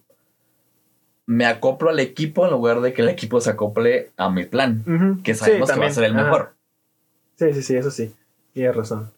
[1.25, 4.83] me acoplo al equipo en lugar de que el equipo se acople a mi plan,
[5.23, 6.23] que Sí, sabemos que va a ser el Ajá.
[6.23, 6.53] mejor.
[7.37, 8.13] Sí, sí, sí, eso sí.
[8.53, 9.11] Tienes razón.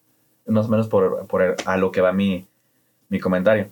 [0.45, 2.47] Más o menos por, por a lo que va mi,
[3.09, 3.69] mi comentario.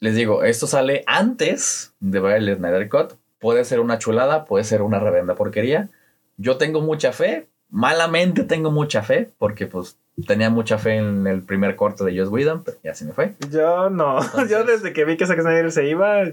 [0.00, 3.12] Les digo, esto sale antes de ver el Snyder Cut.
[3.38, 5.90] Puede ser una chulada, puede ser una revenda porquería.
[6.36, 11.42] Yo tengo mucha fe, malamente tengo mucha fe, porque pues tenía mucha fe en el
[11.42, 13.34] primer corte de Joss Whedon, pero ya se me fue.
[13.50, 14.18] Yo no.
[14.24, 16.24] Entonces- Yo desde que vi que Zack Snyder se iba,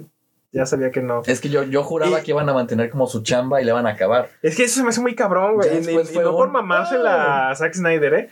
[0.52, 1.22] ya sabía que no.
[1.26, 3.72] Es que yo, yo juraba Y- que iban a mantener como su chamba y le
[3.72, 4.30] van a acabar.
[4.42, 5.70] Es que eso se me hace muy cabrón, güey.
[5.70, 8.30] Y, y- no por un- mamársela a Zack Snyder, ¿eh?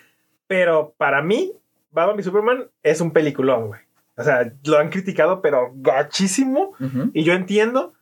[0.48, 1.54] Pero para mí,
[1.92, 3.82] Batman y Superman es un peliculón, güey.
[4.16, 6.74] O sea, lo han criticado, pero gachísimo.
[7.14, 7.94] Y yo entiendo,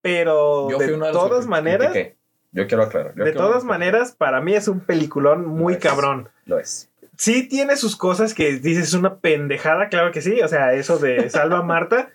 [0.00, 2.16] pero Yo de todas maneras, critiqué.
[2.52, 3.14] Yo quiero aclarar.
[3.16, 5.82] yo de quiero- todas maneras, para mí es un peliculón muy Lo es.
[5.84, 6.28] cabrón.
[6.46, 6.88] Lo es.
[7.16, 10.40] Sí tiene sus cosas que dices es una pendejada, claro que sí.
[10.42, 12.10] O sea, eso de Salva a Marta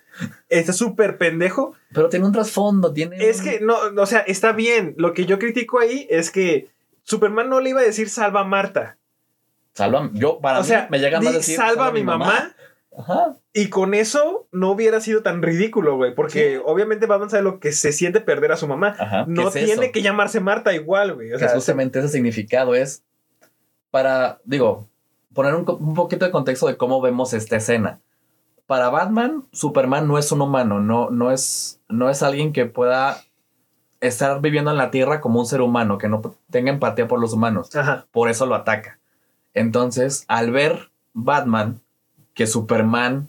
[0.50, 1.74] está súper pendejo.
[1.94, 3.16] Pero tiene un trasfondo, tiene.
[3.28, 4.94] Es un- que no, no, o sea, está bien.
[4.98, 6.68] Lo que yo critico ahí es que
[7.04, 8.97] Superman no le iba a decir salva a Marta.
[9.78, 10.10] Salva.
[10.12, 11.56] Yo, para o mí, sea, me llega di, decir.
[11.56, 12.54] salva a mi mamá.
[12.96, 13.36] Ajá.
[13.52, 16.14] Y con eso no hubiera sido tan ridículo, güey.
[16.14, 16.62] Porque Sí.
[16.66, 18.96] obviamente Batman sabe lo que se siente perder a su mamá.
[18.98, 19.24] Ajá.
[19.24, 19.92] ¿qué No es tiene eso?
[19.92, 21.32] que llamarse Marta igual, güey.
[21.32, 23.04] O sea, justamente ese significado es
[23.90, 24.88] para, digo,
[25.32, 28.00] poner un poquito de contexto de cómo vemos esta escena.
[28.66, 33.22] Para Batman, Superman no es un humano, no, no, es, no es alguien que pueda
[34.00, 36.20] estar viviendo en la Tierra como un ser humano, que no
[36.50, 37.74] tenga empatía por los humanos.
[37.74, 38.06] Ajá.
[38.12, 38.97] Por eso lo ataca.
[39.58, 41.80] Entonces, al ver Batman
[42.34, 43.28] que Superman,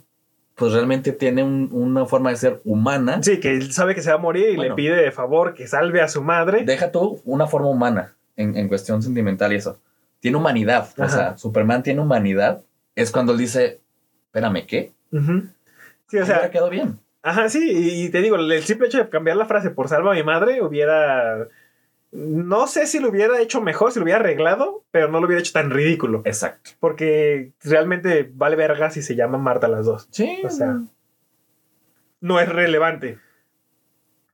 [0.54, 4.10] pues realmente tiene un- una forma de ser humana, Sí, que él sabe que se
[4.10, 4.70] va a morir y Bueno.
[4.70, 6.64] le pide de favor que salve a su madre.
[6.64, 9.78] deja tú una forma humana en, en cuestión sentimental y eso.
[10.20, 10.88] Tiene humanidad.
[10.98, 12.60] O sea, Superman tiene humanidad.
[12.94, 13.80] Es cuando él dice,
[14.26, 14.92] espérame, ¿qué?
[15.12, 15.44] Ujú.
[16.08, 16.98] Sí, o sea, quedó bien.
[17.22, 20.12] Ajá, sí, y y te digo, el simple hecho de cambiar la frase por salva
[20.12, 21.48] a mi madre hubiera.
[22.12, 25.40] No sé si lo hubiera hecho mejor, si lo hubiera arreglado, pero no lo hubiera
[25.40, 26.22] hecho tan ridículo.
[26.24, 26.70] Exacto.
[26.80, 30.08] Porque realmente vale verga si se llaman Marta las dos.
[30.10, 30.40] Sí.
[30.44, 30.80] O sea,
[32.20, 33.18] no es relevante.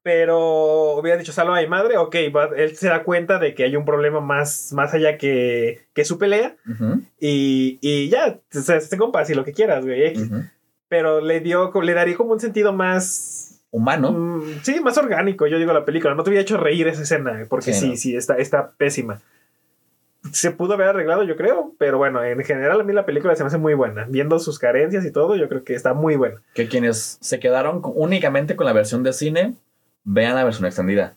[0.03, 2.15] Pero hubiera dicho salva a mi madre, ok,
[2.57, 6.17] él se da cuenta de que hay un problema más, más allá que, que su
[6.17, 6.55] pelea.
[6.71, 10.07] Ujú, Y, y ya, o sea, se compas y lo que quieras, güey.
[10.07, 10.23] X.
[10.31, 10.43] ujú.
[10.89, 13.36] Pero le dio, le daría como un sentido más
[13.71, 14.13] Humano.
[14.13, 16.15] Mm, sí, más orgánico, yo digo la película.
[16.15, 17.97] No te hubiera hecho reír esa escena, porque Sí, sí, no.
[17.97, 19.21] sí, está, está pésima.
[20.33, 23.45] Se pudo haber arreglado, yo creo, pero bueno, en general a mí la película se
[23.45, 24.07] me hace muy buena.
[24.09, 26.43] Viendo sus carencias y todo, yo creo que está muy buena.
[26.55, 29.55] Que quienes se quedaron con- únicamente con la versión de cine,
[30.03, 31.15] vean la versión extendida.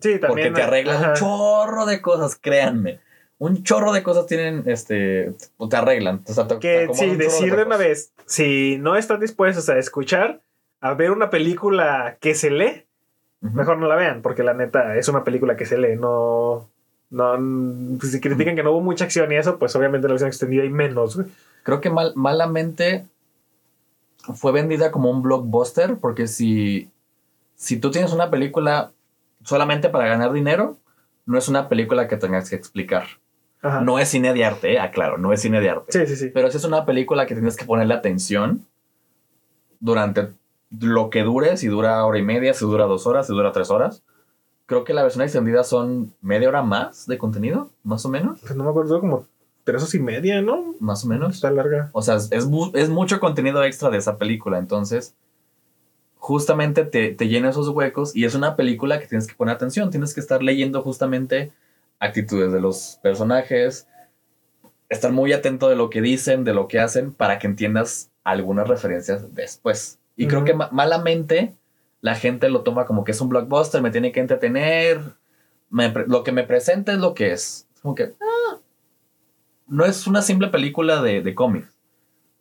[0.00, 0.48] Sí, también.
[0.48, 1.08] Porque te arreglan ajá.
[1.10, 3.00] un chorro de cosas, créanme.
[3.36, 5.32] Un chorro de cosas tienen, este,
[5.68, 6.22] te arreglan.
[6.26, 9.68] O sea, te- te Que acomodan sí, decir de una vez, si no están dispuestos
[9.68, 10.40] a escuchar,
[10.80, 12.84] a ver una película que se lee,
[13.40, 16.68] mejor no la vean, porque la neta es una película que se lee, no.
[17.10, 17.38] No,
[17.98, 20.62] pues si critican que no hubo mucha acción y eso, pues obviamente la versión extendida
[20.62, 21.28] hay menos, güey.
[21.62, 23.06] Creo que mal, malamente
[24.34, 26.90] fue vendida como un blockbuster, porque si,
[27.54, 28.92] si tú tienes una película
[29.42, 30.76] solamente para ganar dinero,
[31.24, 33.04] no es una película que tengas que explicar.
[33.62, 33.80] Ajá.
[33.80, 35.92] No es cine de arte, eh, aclaro, no es cine de arte.
[35.92, 36.30] Sí, sí, sí.
[36.32, 38.66] Pero si es una película que tienes que ponerle atención
[39.80, 40.28] durante
[40.70, 43.70] lo que dure, si dura hora y media, si dura dos horas, si dura tres
[43.70, 44.02] horas.
[44.66, 48.40] Creo que la versión extendida son media hora más de contenido, más o menos.
[48.40, 49.26] Pues no me acuerdo, como
[49.64, 50.74] tres horas y media, ¿no?
[50.80, 51.36] Más o menos.
[51.36, 51.88] Está larga.
[51.92, 54.58] O sea, es, es mu- es mucho contenido extra de esa película.
[54.58, 55.14] Entonces,
[56.16, 59.90] justamente te, te llena esos huecos y es una película que tienes que poner atención.
[59.90, 61.52] Tienes que estar leyendo justamente
[61.98, 63.86] actitudes de los personajes,
[64.88, 68.68] estar muy atento de lo que dicen, de lo que hacen, para que entiendas algunas
[68.68, 69.98] referencias después.
[70.18, 71.54] Y creo que ma- malamente
[72.00, 75.00] la gente lo toma como que es un blockbuster, me tiene que entretener,
[75.70, 77.66] me lo que me presenta es lo que es.
[77.74, 78.58] Es como que ah,
[79.68, 81.74] no es una simple película de, de cómics.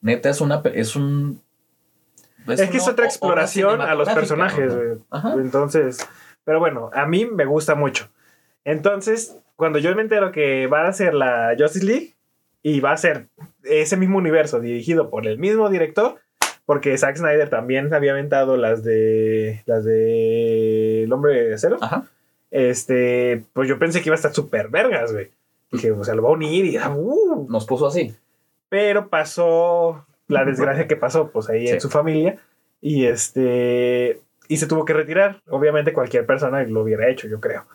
[0.01, 1.41] Neta es una es un
[2.47, 4.73] Es, que es otra exploración a los personajes.
[5.35, 5.97] Entonces,
[6.43, 8.09] pero bueno, a mí me gusta mucho.
[8.63, 12.15] Entonces, cuando yo me entero que va a ser la Justice League
[12.63, 13.29] y va a ser
[13.63, 16.19] ese mismo universo dirigido por el mismo director,
[16.67, 22.05] porque Zack Snyder también había aventado las de las de El Hombre de Acero, Ajá.
[22.51, 25.31] este, pues yo pensé que iba a estar súper vergas, güey.
[25.71, 28.13] Dije, o sea, lo va a unir y ah, uh, Nos puso así.
[28.69, 31.79] pero pasó la desgracia que pasó pues ahí en Sí.
[31.79, 32.37] su familia
[32.81, 37.65] y este y se tuvo que retirar obviamente cualquier persona lo hubiera hecho yo creo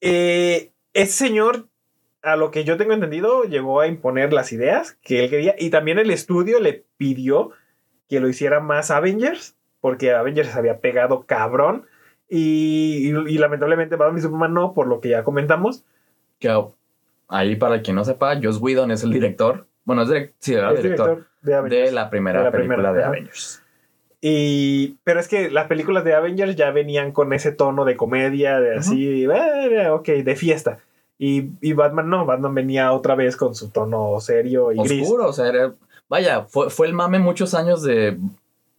[0.00, 1.66] Eh, ese señor
[2.22, 5.70] a lo que yo tengo entendido llegó a imponer las ideas que él quería y
[5.70, 7.50] también el estudio le pidió
[8.12, 11.86] que lo hiciera más Avengers porque Avengers se había pegado cabrón.
[12.28, 15.82] Y, y, y lamentablemente Batman y Superman no, por lo que ya comentamos.
[16.38, 16.54] Que
[17.28, 19.66] ahí, para quien no sepa, Joss Whedon es el director.
[19.84, 21.86] Bueno, es direct- sí, era Es director, director de Avengers.
[21.88, 23.04] de la primera De la película primera, de.
[23.04, 23.62] Avengers.
[24.20, 28.60] Y, pero es que las películas de Avengers ya venían con ese tono de comedia,
[28.60, 30.78] de así, eh, ok, de fiesta.
[31.18, 35.02] Y, y Batman no, Batman venía otra vez con su tono serio y gris.
[35.02, 35.72] Oscuro, o sea, era-
[36.12, 38.18] vaya, fue, fue el mame muchos años de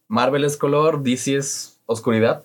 [0.07, 2.43] Marvel es color, DC es oscuridad.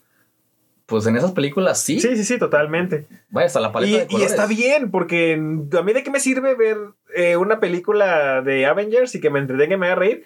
[0.86, 3.06] Pues en esas películas sí, Sí, sí, sí, totalmente.
[3.28, 4.30] vaya, hasta la paleta Y, de y colores.
[4.30, 6.78] está bien, porque a mí de qué me sirve ver
[7.14, 10.24] eh, una película de Avengers y que me entretenga y me haga reír,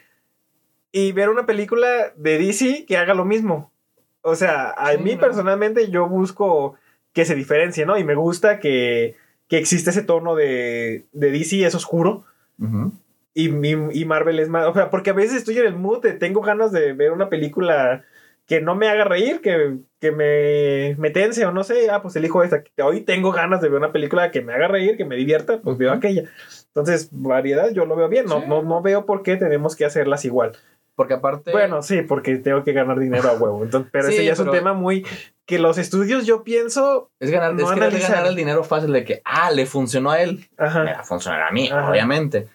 [0.92, 3.72] y ver una película de DC que haga lo mismo.
[4.20, 5.20] O sea, a Sí, mí no.
[5.20, 6.76] personalmente yo busco
[7.12, 7.98] que se diferencie, ¿no?
[7.98, 9.16] Y me gusta que,
[9.48, 12.24] que existe ese tono de, de DC, es oscuro.
[12.60, 12.92] Ujú.
[13.34, 14.66] Y, y- y Marvel es más.
[14.66, 17.28] O sea, porque a veces estoy en el mood de tengo ganas de ver una
[17.28, 18.04] película
[18.46, 21.88] que no me haga reír, que, que me, me tense o no sé.
[21.90, 22.62] Ah, pues elijo esta.
[22.84, 25.78] Hoy tengo ganas de ver una película que me haga reír, que me divierta, pues
[25.78, 26.24] veo aquella.
[26.66, 28.26] Entonces, variedad yo lo veo bien.
[28.26, 28.46] No, Sí.
[28.48, 30.52] no, no veo por qué tenemos que hacerlas igual.
[30.94, 31.52] Porque aparte.
[31.52, 33.62] Bueno, sí, porque tengo que ganar dinero a huevo.
[33.64, 35.06] Entonces, pero Sí, ese ya es un pero- tema muy.
[35.46, 37.10] Que los estudios, yo pienso.
[37.20, 37.70] es ganar, no es
[38.08, 40.46] ganar el dinero fácil de que, ah, le funcionó a él.
[40.58, 40.84] Me Ajá.
[40.84, 41.90] va a funcionar a mí, Ajá.
[41.90, 42.48] obviamente.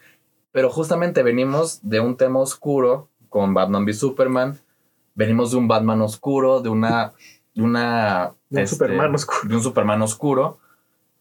[0.58, 4.60] Pero justamente venimos de un tema oscuro con Batman v Superman.
[5.14, 7.14] Venimos de un Batman oscuro, de una.
[7.53, 8.32] De una.
[8.49, 9.49] De un este, Superman oscuro.
[9.49, 10.58] de un Superman oscuro.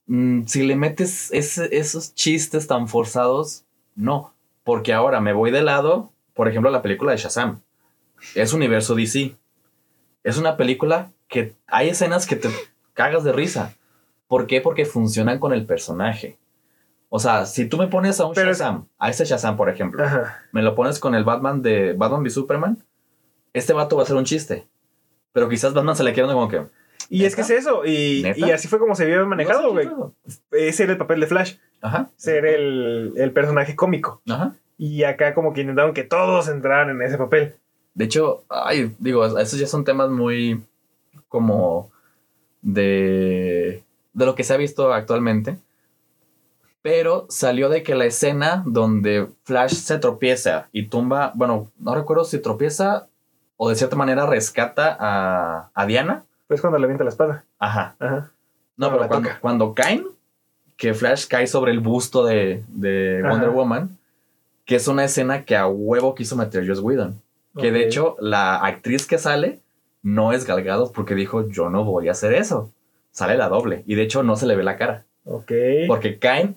[0.07, 3.65] Mm, si le metes ese- esos chistes tan forzados,
[3.95, 4.33] no.
[4.65, 7.61] Porque ahora me voy de lado, por ejemplo, la película de Shazam.
[8.35, 9.37] Es universo DC.
[10.25, 12.49] Es una película que hay escenas que te
[12.95, 13.75] cagas de risa.
[14.29, 14.63] ¿Por qué?
[14.63, 16.39] Porque funcionan con el personaje.
[17.09, 19.69] O sea, si tú me pones a un Pero es- Shazam, a este Shazam, por
[19.69, 20.43] ejemplo, Ajá.
[20.53, 22.79] me lo pones con el Batman de Batman v Superman,
[23.53, 24.67] este vato va a ser un chiste.
[25.33, 26.63] Pero quizás Batman se le queda como que.
[27.09, 27.85] Y es que es eso.
[27.85, 29.89] Y, y así fue como se vio manejado, güey.
[30.51, 31.55] Ese era el papel de Flash.
[31.83, 32.09] Ajá.
[32.17, 34.21] ser el, el personaje cómico.
[34.29, 34.55] Ajá.
[34.79, 37.55] Y acá como que intentaron que todos entraran en ese papel.
[37.95, 40.63] De hecho, ay, digo, esos ya son temas muy
[41.29, 41.91] como
[42.63, 43.83] de,
[44.13, 45.59] de lo que se ha visto actualmente.
[46.87, 52.25] Pero salió de que la escena donde Flash se tropieza y tumba, bueno, no recuerdo
[52.25, 53.09] si tropieza
[53.57, 56.23] o de cierta manera rescata a, a Diana.
[56.47, 57.45] Pues cuando le avienta la espada.
[57.59, 57.97] Ajá.
[57.99, 58.31] Ajá.
[58.77, 60.07] No, No, pero cuando, cuando caen,
[60.77, 63.21] que Flash cae sobre el busto de, de.
[63.29, 63.99] Wonder Woman,
[64.65, 67.21] que es una escena que a huevo quiso meter Joss Whedon.
[67.59, 69.59] Que de hecho, la actriz que sale
[70.05, 72.71] no es Gal Gadot porque dijo, yo no voy a hacer eso.
[73.11, 73.83] Sale la doble.
[73.89, 75.05] Y de hecho, no se le ve la cara.
[75.25, 75.51] Ok.
[75.89, 76.55] Porque caen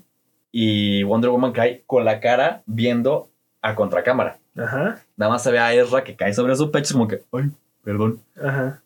[0.52, 3.30] y Wonder Woman cae con la cara viendo
[3.62, 4.38] a contracámara.
[4.58, 5.00] Ajá.
[5.18, 7.50] Nada más se ve a Ezra que cae sobre su pecho, como que, ay,
[7.84, 8.20] perdón.
[8.42, 8.82] Ajá.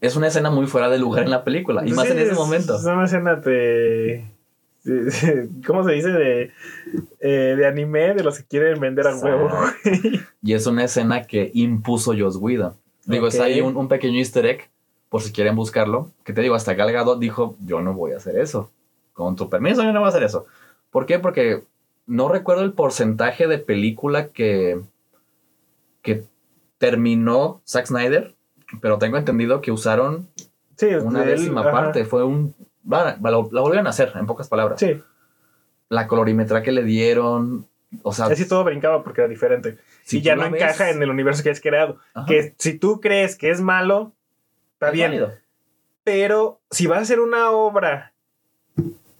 [0.00, 1.82] Es una escena muy fuera de lugar en la película.
[1.86, 2.76] Y más Sí, en ese es- momento.
[2.76, 4.24] Es una escena de...
[5.66, 6.10] ¿Cómo se dice?
[6.10, 6.50] De,
[7.20, 9.50] eh, de anime, de los que quieren vender a huevo.
[10.42, 12.74] Y es una escena que impuso Joss Whedon.
[13.06, 13.32] Digo, Ok.
[13.34, 14.68] es ahí un, un pequeño easter egg,
[15.08, 16.10] por si quieren buscarlo.
[16.22, 18.70] Que te digo, hasta Gal Gadot dijo, yo no voy a hacer eso.
[19.14, 20.46] Con tu permiso, yo no voy a hacer eso.
[20.94, 21.18] ¿Por qué?
[21.18, 21.64] Porque
[22.06, 24.80] no recuerdo el porcentaje de película que,
[26.02, 26.22] que
[26.78, 28.36] terminó Zack Snyder,
[28.80, 30.28] pero tengo entendido que usaron
[30.76, 32.04] Sí, una él, décima parte.
[32.04, 32.54] Fue un...
[32.86, 33.10] lo,
[33.50, 34.78] lo volvieron a hacer, en pocas palabras.
[34.78, 35.02] Sí,
[35.88, 37.66] La colorimetría que le dieron...
[38.04, 39.78] O sea, así todo brincaba porque era diferente.
[40.04, 41.98] si y ya no la encaja ves- en el universo que has creado.
[42.14, 44.12] Ajá, Que si tú crees que es malo,
[44.74, 45.10] está es bien.
[45.10, 45.32] válido.
[46.04, 48.12] Pero si vas a hacer una obra,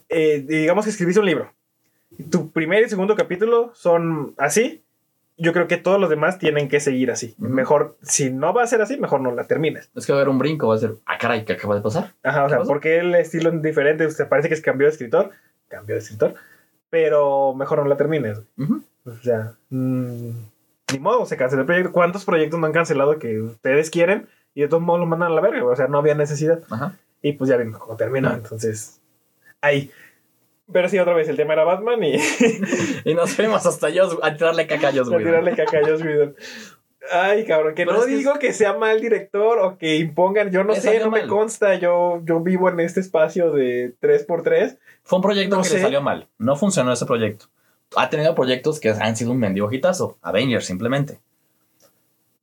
[0.08, 1.52] eh, digamos que escribiste un libro,
[2.30, 4.84] tu primer y segundo capítulo son así,
[5.36, 7.34] yo creo que todos los demás tienen que seguir así.
[7.38, 9.90] Mejor, si no va a ser así, mejor no la termines.
[9.94, 11.80] Es que va a haber un brinco, va a ser, ah, caray, ¿qué acaba de
[11.80, 12.12] pasar?
[12.22, 15.30] Ajá, o sea, porque el estilo es diferente, usted parece que es cambio de escritor,
[15.68, 16.34] cambio de escritor,
[16.88, 18.40] pero mejor no la termines.
[18.56, 18.82] Ujú.
[19.06, 20.30] O sea, mm,
[20.92, 21.92] ni modo, se canceló el proyecto.
[21.92, 25.34] ¿Cuántos proyectos no han cancelado que ustedes quieren y de todos modos lo mandan a
[25.34, 25.64] la verga?
[25.64, 26.62] O sea, no había necesidad.
[26.70, 26.96] Ajá.
[27.20, 28.28] Y pues ya vimos cómo terminó.
[28.28, 28.34] Ah.
[28.34, 29.00] Entonces,
[29.60, 29.90] ahí.
[30.72, 32.16] Pero sí, otra vez, el tema era Batman y
[33.04, 36.02] Y nos fuimos hasta Joss, a tirarle caca a Joss a tirarle caca a Joss
[36.02, 36.34] Whedon.
[37.12, 40.50] Ay, cabrón, que Pero no es que digo que sea mal director o que impongan,
[40.50, 41.28] yo no sé, no me mal.
[41.28, 44.78] consta, yo, yo vivo en este espacio de 3x3.
[45.02, 45.74] Fue un proyecto No que sé.
[45.76, 46.28] le salió mal.
[46.38, 47.46] No funcionó ese proyecto.
[47.94, 50.16] Ha tenido proyectos que han sido un mendigo hitazo.
[50.22, 51.20] Avengers, simplemente.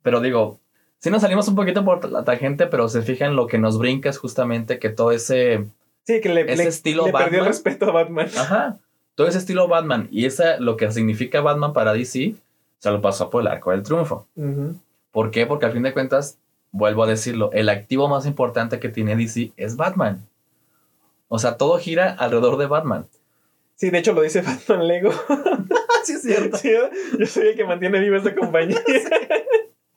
[0.04, 0.60] Pero digo,
[1.00, 4.10] si nos salimos un poquito por la tangente, pero se fijan lo que nos brinca
[4.10, 5.66] es justamente que todo ese...
[6.06, 8.28] Sí, que le, Ese le- estilo le perdió el respeto a Batman.
[8.38, 8.78] Ajá.
[9.16, 12.36] Todo ese estilo Batman y esa, lo que significa Batman para DC,
[12.80, 14.28] se lo pasó por el arco del triunfo.
[15.12, 15.46] ¿Por qué?
[15.46, 16.38] Porque al fin de cuentas,
[16.72, 20.26] vuelvo a decirlo, el activo más importante que tiene DC es Batman.
[21.28, 23.06] O sea, todo gira alrededor de Batman.
[23.76, 25.12] Sí, de hecho lo dice Batman Lego.
[26.04, 26.58] sí, es cierto.
[27.20, 28.82] Yo soy el que mantiene viva esta compañía.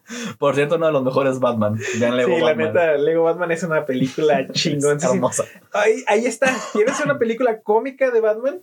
[0.38, 1.78] Por cierto, uno de los mejores Batman.
[1.98, 4.98] Vean Lego sí, la neta, Lego Batman es una película chingón.
[5.02, 5.44] Hermosa.
[5.72, 6.54] Ahí, ahí está.
[6.72, 8.60] ¿Quieres una película cómica de Batman?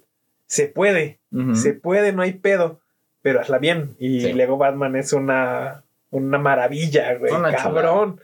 [0.48, 1.20] Se puede.
[1.54, 2.80] Se puede, no hay pedo.
[3.22, 3.96] Pero hazla bien.
[4.00, 4.34] Y Sí.
[4.34, 7.32] Lego Batman es una, una maravilla, güey.
[7.34, 8.20] Una cabrón.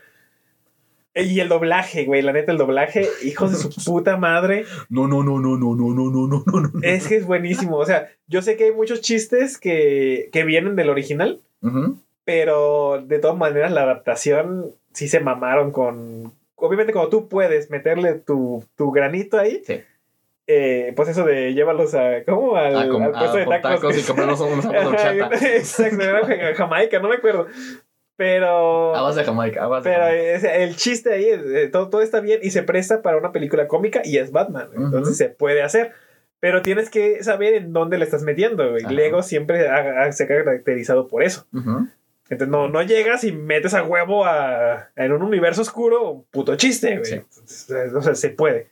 [1.14, 2.20] Y el doblaje, güey.
[2.22, 4.64] La neta, el doblaje, hijos de su puta madre.
[4.88, 6.70] No, no, no, no, no, no, no, no, no, no, no.
[6.82, 7.76] Es que es buenísimo.
[7.76, 11.40] O sea, yo sé que hay muchos chistes que, que vienen del original.
[11.62, 11.98] Ujú.
[12.32, 16.34] Pero de todas maneras, la adaptación sí se mamaron con.
[16.56, 19.80] Obviamente, cuando tú puedes meterle tu, tu granito ahí, Sí.
[20.46, 22.22] eh, pues eso de llévalos a.
[22.26, 22.54] ¿Cómo?
[22.56, 23.62] Al, A com- al puesto a de tacos.
[23.80, 25.42] tacos y comprarnos unos zapatos.
[25.42, 27.46] Exacto, era Jamaica, no me acuerdo.
[28.16, 28.94] Pero.
[28.94, 30.54] Aguas de Jamaica, aguas de Pero Jamaica.
[30.56, 34.02] el chiste ahí, eh, todo, todo está bien y se presta para una película cómica
[34.04, 34.68] y es Batman.
[34.76, 35.92] Entonces se puede hacer.
[36.40, 38.70] Pero tienes que saber en dónde le estás metiendo.
[38.70, 38.84] güey.
[38.84, 41.46] Lego siempre ha- ha- se ha caracterizado por eso.
[41.54, 41.86] Ujú.
[42.30, 46.56] Entonces no, no llegas y metes a huevo a, en un universo oscuro, un puto
[46.56, 47.04] chiste, güey.
[47.04, 47.14] Sí.
[47.14, 48.70] Entonces, O sea, se puede.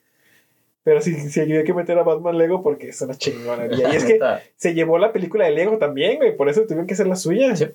[0.84, 3.92] Pero sí, sí hay que meter a Batman Lego porque es una chingonería.
[3.92, 4.20] Y es que
[4.57, 6.36] se llevó la película de Lego también, güey.
[6.36, 7.57] Por eso tuvieron que hacer la suya.
[7.57, 7.68] Sí.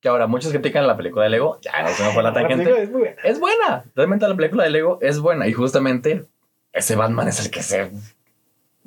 [0.00, 1.58] Que ahora muchos critican la película de Lego.
[1.62, 2.82] Ya, no se me fue la La tangente.
[2.82, 3.16] es muy buena.
[3.22, 3.84] Es buena.
[3.94, 5.46] Realmente la película de Lego es buena.
[5.46, 6.26] Y justamente
[6.72, 7.90] ese Batman es el que se.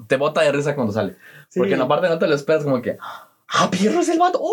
[0.07, 1.15] Te bota de risa cuando sale.
[1.49, 1.59] Sí.
[1.59, 2.97] Porque en la parte no te lo esperas, como que.
[3.47, 4.39] ¡Ah, Pierro es el vato!
[4.41, 4.51] ¡Oh!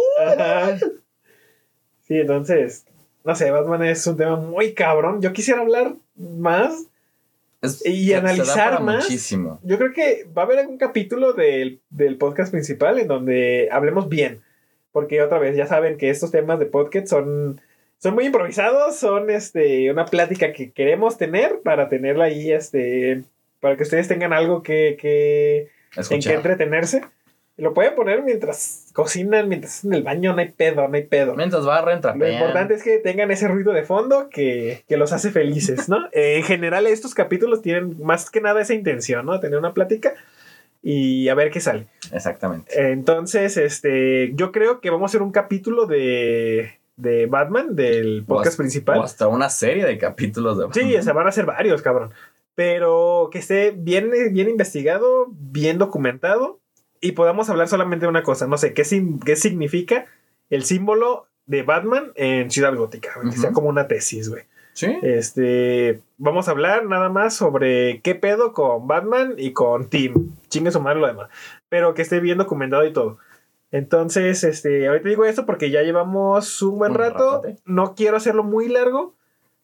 [2.13, 2.85] Sí, entonces,
[3.25, 5.23] no sé, Batman es un tema muy cabrón.
[5.23, 6.87] Yo quisiera hablar más.
[7.63, 9.05] Es- Y se- analizar más.
[9.05, 9.59] Muchísimo.
[9.63, 14.09] Yo creo que va a haber algún capítulo del, del podcast principal en donde hablemos
[14.11, 14.43] bien.
[14.91, 17.61] Porque otra vez, ya saben que estos temas de podcast son,
[17.99, 23.23] son muy improvisados, son este, una plática que queremos tener para tenerla ahí, este,
[23.61, 25.69] para que ustedes tengan algo que, que,
[26.17, 27.05] en que entretenerse.
[27.59, 31.05] Lo pueden poner mientras cocinan, mientras están en el baño, no hay pedo, no hay
[31.05, 31.35] pedo.
[31.35, 35.31] Mientras barren, Lo importante es que tengan ese ruido de fondo que, que los hace
[35.31, 35.99] felices, ¿no?
[36.13, 39.39] Eh, en general, estos capítulos tienen más que nada esa intención, ¿no?
[39.39, 40.15] Tener una plática
[40.83, 41.87] y a ver qué sale.
[42.11, 42.91] Exactamente.
[42.91, 48.55] Entonces, este, yo creo que vamos a hacer un capítulo de, de Batman, del podcast
[48.55, 49.03] O principal.
[49.03, 52.11] hasta una serie de capítulos de Sí, o sea, van a ser varios, cabrón.
[52.55, 56.62] Pero que esté bien, bien investigado, bien documentado
[57.03, 58.47] y podamos hablar solamente de una cosa.
[58.47, 60.07] No sé, ¿qué, sim- qué significa
[60.49, 63.13] el símbolo de Batman en Ciudad Gótica?
[63.33, 64.45] sea como una tesis, güey.
[64.73, 64.97] Sí.
[65.03, 70.31] Este, vamos a hablar nada más sobre qué pedo con Batman y con Tim.
[70.49, 71.29] Chingue su madre lo demás.
[71.69, 73.19] Pero que esté bien documentado y todo.
[73.71, 77.43] Entonces, este, ahorita digo esto porque ya llevamos un buen Un rato.
[77.65, 79.15] No quiero hacerlo muy largo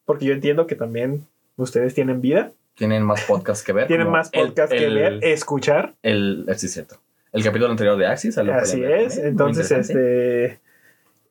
[0.05, 1.27] porque yo entiendo que también
[1.57, 3.87] ustedes tienen vida, Tienen más podcasts que ver.
[3.87, 5.95] tienen más el- podcast que ver, escuchar.
[6.03, 6.97] El, el- sí, es cierto.
[7.33, 8.39] El capítulo anterior de Axis.
[8.39, 9.15] ahí lo Así es.
[9.15, 10.61] también, Entonces, este,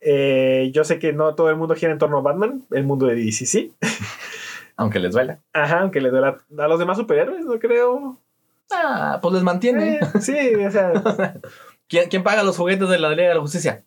[0.02, 3.08] eh, yo sé que no todo el mundo gira en torno a Batman, el mundo
[3.08, 3.74] de DC sí.
[4.76, 5.39] Aunque les duela.
[5.54, 8.20] Ajá, aunque le duela a los demás superhéroes, no creo.
[8.72, 9.95] Ah, pues les mantiene.
[9.95, 10.93] Eh, sí, o sea,
[11.89, 13.84] ¿Quién, quién paga los juguetes de la Liga de la Justicia?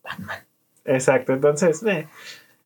[0.83, 1.31] exacto.
[1.31, 2.09] Entonces, eh,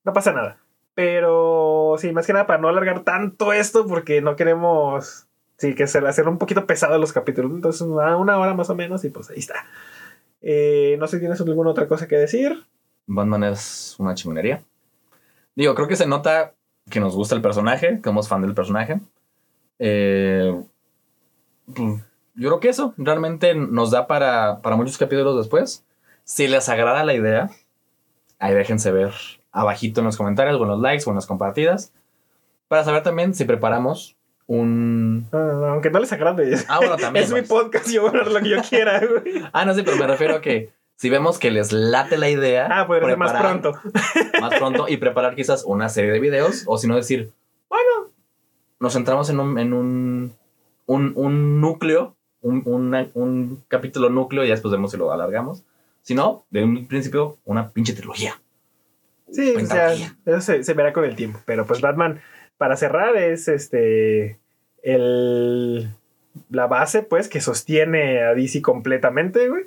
[0.04, 0.58] no pasa nada.
[0.96, 5.25] Pero sí, más que nada para no alargar tanto esto, porque no queremos,
[5.58, 7.52] sí, que se le hacer un poquito pesado los capítulos.
[7.52, 9.66] Entonces, una, una hora más o menos, y pues ahí está.
[10.42, 12.66] Eh, no sé si tienes alguna otra cosa que decir.
[13.08, 14.64] Batman es una chingonería.
[15.56, 16.54] Digo, creo que se nota
[16.90, 19.00] que nos gusta el personaje, que somos fan del personaje.
[19.80, 20.64] Eh,
[21.66, 22.04] pues,
[22.36, 25.86] yo creo que eso realmente nos da para, para muchos capítulos después.
[26.24, 27.50] Si les agrada la idea,
[28.40, 29.14] ahí déjense ver
[29.52, 31.94] abajito en los comentarios, o en los likes, o en las compartidas.
[32.68, 34.15] Para saber también si preparamos
[34.48, 35.28] un...
[35.32, 36.56] Aunque no les agrade.
[36.68, 37.26] Ah, bueno, también.
[37.26, 37.50] es mi pues.
[37.50, 39.00] podcast, yo voy a hablar lo que yo quiera.
[39.06, 39.44] güey.
[39.54, 42.68] Ah, no, sí, pero me refiero a que si vemos que les late la idea...
[42.72, 43.74] Ah, podría ser más pronto.
[44.42, 47.32] más pronto y preparar quizás una serie de videos o si no decir,
[47.70, 48.12] bueno,
[48.80, 50.34] nos centramos en un, en un,
[50.86, 55.64] un, un núcleo, un, una- un capítulo núcleo y ya después vemos si lo alargamos.
[56.02, 58.40] Si no, de un principio, una pinche trilogía.
[59.32, 61.40] Sí, o sea, eso se, se verá con el tiempo.
[61.46, 62.22] Pero pues Batman,
[62.58, 64.40] para cerrar, es este
[64.84, 65.90] el
[66.50, 69.64] la base, pues, que sostiene a DC completamente, güey.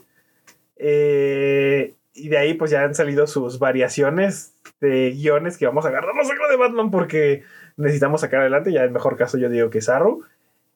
[0.77, 5.89] Eh, y de ahí, pues, ya han salido sus variaciones de guiones que vamos a
[5.89, 7.43] agarrarnos algo de Batman porque
[7.77, 8.73] necesitamos sacar adelante.
[8.73, 10.23] Ya en mejor caso, yo digo que es Arrow.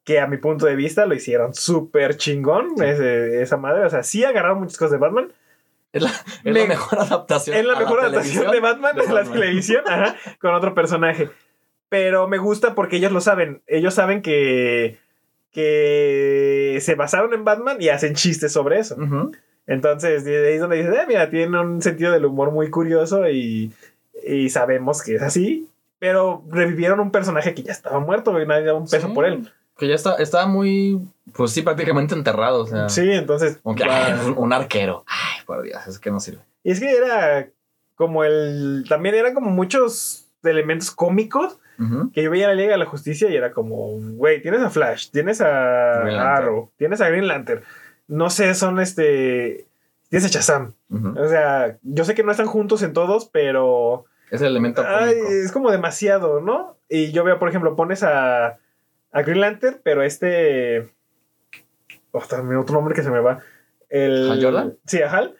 [0.04, 2.76] Que a mi punto de vista lo hicieron súper chingón.
[2.76, 2.84] Sí.
[2.84, 3.84] ese- esa madre.
[3.84, 5.32] O sea, sí agarraron muchas cosas de Batman.
[5.92, 7.56] Es la, es Me- la mejor adaptación.
[7.56, 11.28] Es la a mejor adaptación de Batman de a la televisión, ajá, con otro personaje.
[11.92, 13.60] Pero me gusta porque ellos lo saben.
[13.66, 14.96] Ellos saben que,
[15.52, 18.96] que se basaron en Batman y hacen chistes sobre eso.
[19.66, 23.28] Entonces, de ahí es donde dices, "Eh, mira, tiene un sentido del humor muy curioso
[23.28, 23.72] y,
[24.26, 25.68] y sabemos que es así.
[25.98, 29.26] Pero revivieron un personaje que ya estaba muerto y nadie daba un peso Sí, por
[29.26, 29.52] él.
[29.76, 30.98] Que ya está, estaba muy,
[31.34, 32.62] pues sí, prácticamente enterrado.
[32.62, 33.58] O sea, Sí, entonces.
[33.62, 35.04] como que, va- ay, un- un arquero.
[35.06, 36.40] Ay, por Dios, es que no sirve.
[36.64, 37.48] Y es que era
[37.96, 38.84] como el.
[38.88, 41.58] También eran como muchos elementos cómicos
[42.12, 45.10] Que yo veía la Liga de la Justicia y era como, güey, tienes a Flash,
[45.10, 46.34] tienes a.
[46.36, 47.62] Arrow, tienes a Green Lantern.
[48.08, 49.66] No sé, son este.
[50.08, 50.74] Tienes a Shazam.
[50.90, 51.18] Ujú.
[51.18, 54.04] O sea, yo sé que no están juntos en todos, pero.
[54.30, 55.14] Es el elemento ay,
[55.44, 56.76] es como demasiado, ¿no?
[56.88, 58.58] Y yo veo, por ejemplo, pones a,
[59.10, 60.88] a Green Lantern, pero este.
[62.12, 63.40] Oh, también otro nombre que se me va.
[63.88, 64.74] El, ¿Hal Jordan?
[64.86, 65.34] Sí, a Hal.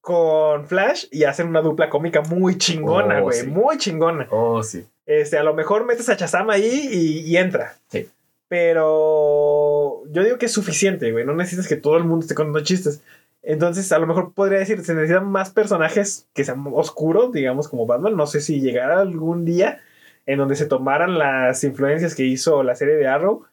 [0.00, 3.38] Con Flash y hacen una dupla cómica muy chingona, Oh, güey.
[3.38, 3.46] sí.
[3.46, 4.26] Muy chingona.
[4.30, 4.84] Oh, sí.
[5.06, 7.74] Este, a lo mejor metes a Chazam ahí y, y entra.
[7.88, 8.08] Sí.
[8.48, 11.24] Pero yo digo que es suficiente, güey.
[11.24, 13.02] No necesitas que todo el mundo esté contando chistes.
[13.42, 17.86] Entonces, a lo mejor podría decir, se necesitan más personajes que sean oscuros, digamos, como
[17.86, 18.16] Batman.
[18.16, 19.80] No sé si llegará algún día
[20.26, 23.44] en donde se tomaran las influencias que hizo la serie de Arrow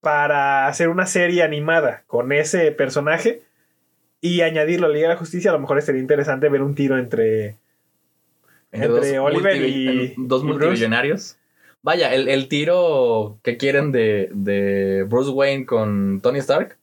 [0.00, 3.42] para hacer una serie animada con ese personaje
[4.20, 5.50] y añadirlo a la Liga de la Justicia.
[5.50, 7.56] A lo mejor sería interesante ver un tiro entre
[8.72, 11.36] Entre Oliver y- dos multimillonarios.
[11.82, 16.76] Vaya, el, el tiro que quieren de, de Bruce Wayne con Tony Stark.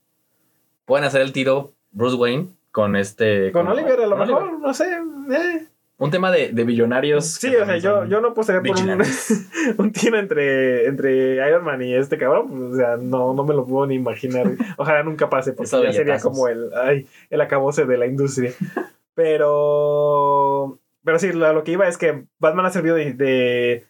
[0.86, 3.52] Pueden hacer el tiro Bruce Wayne con este.
[3.52, 4.60] Con Oliver, a lo mejor, Oliver.
[4.60, 4.86] no sé.
[5.34, 5.66] eh.
[5.98, 7.26] Un tema de, de billonarios.
[7.26, 9.02] Sí, o sea, yo, yo no apostaría por un,
[9.78, 12.48] un tiro entre, entre Iron Man y este cabrón.
[12.50, 14.50] pues, o sea, no, no me lo puedo ni imaginar.
[14.78, 18.54] Ojalá nunca pase, porque ya sería como el, ay, el acabose de la industria.
[19.14, 20.80] Pero.
[21.04, 23.86] Pero sí, lo, lo que iba es que Batman ha servido de, de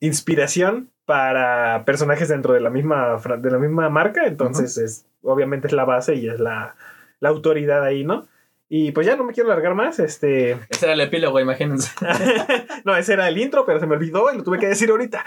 [0.00, 4.26] inspiración para personajes dentro de la misma, de la misma marca.
[4.26, 6.76] Entonces, es, obviamente es la base y es la,
[7.18, 8.28] la autoridad ahí, ¿no?
[8.68, 9.98] Y pues ya no me quiero alargar más.
[9.98, 10.52] Este.
[10.68, 11.90] Ese era el epílogo, imagínense.
[12.84, 15.24] no, ese era el intro, pero se me olvidó y lo tuve que decir ahorita.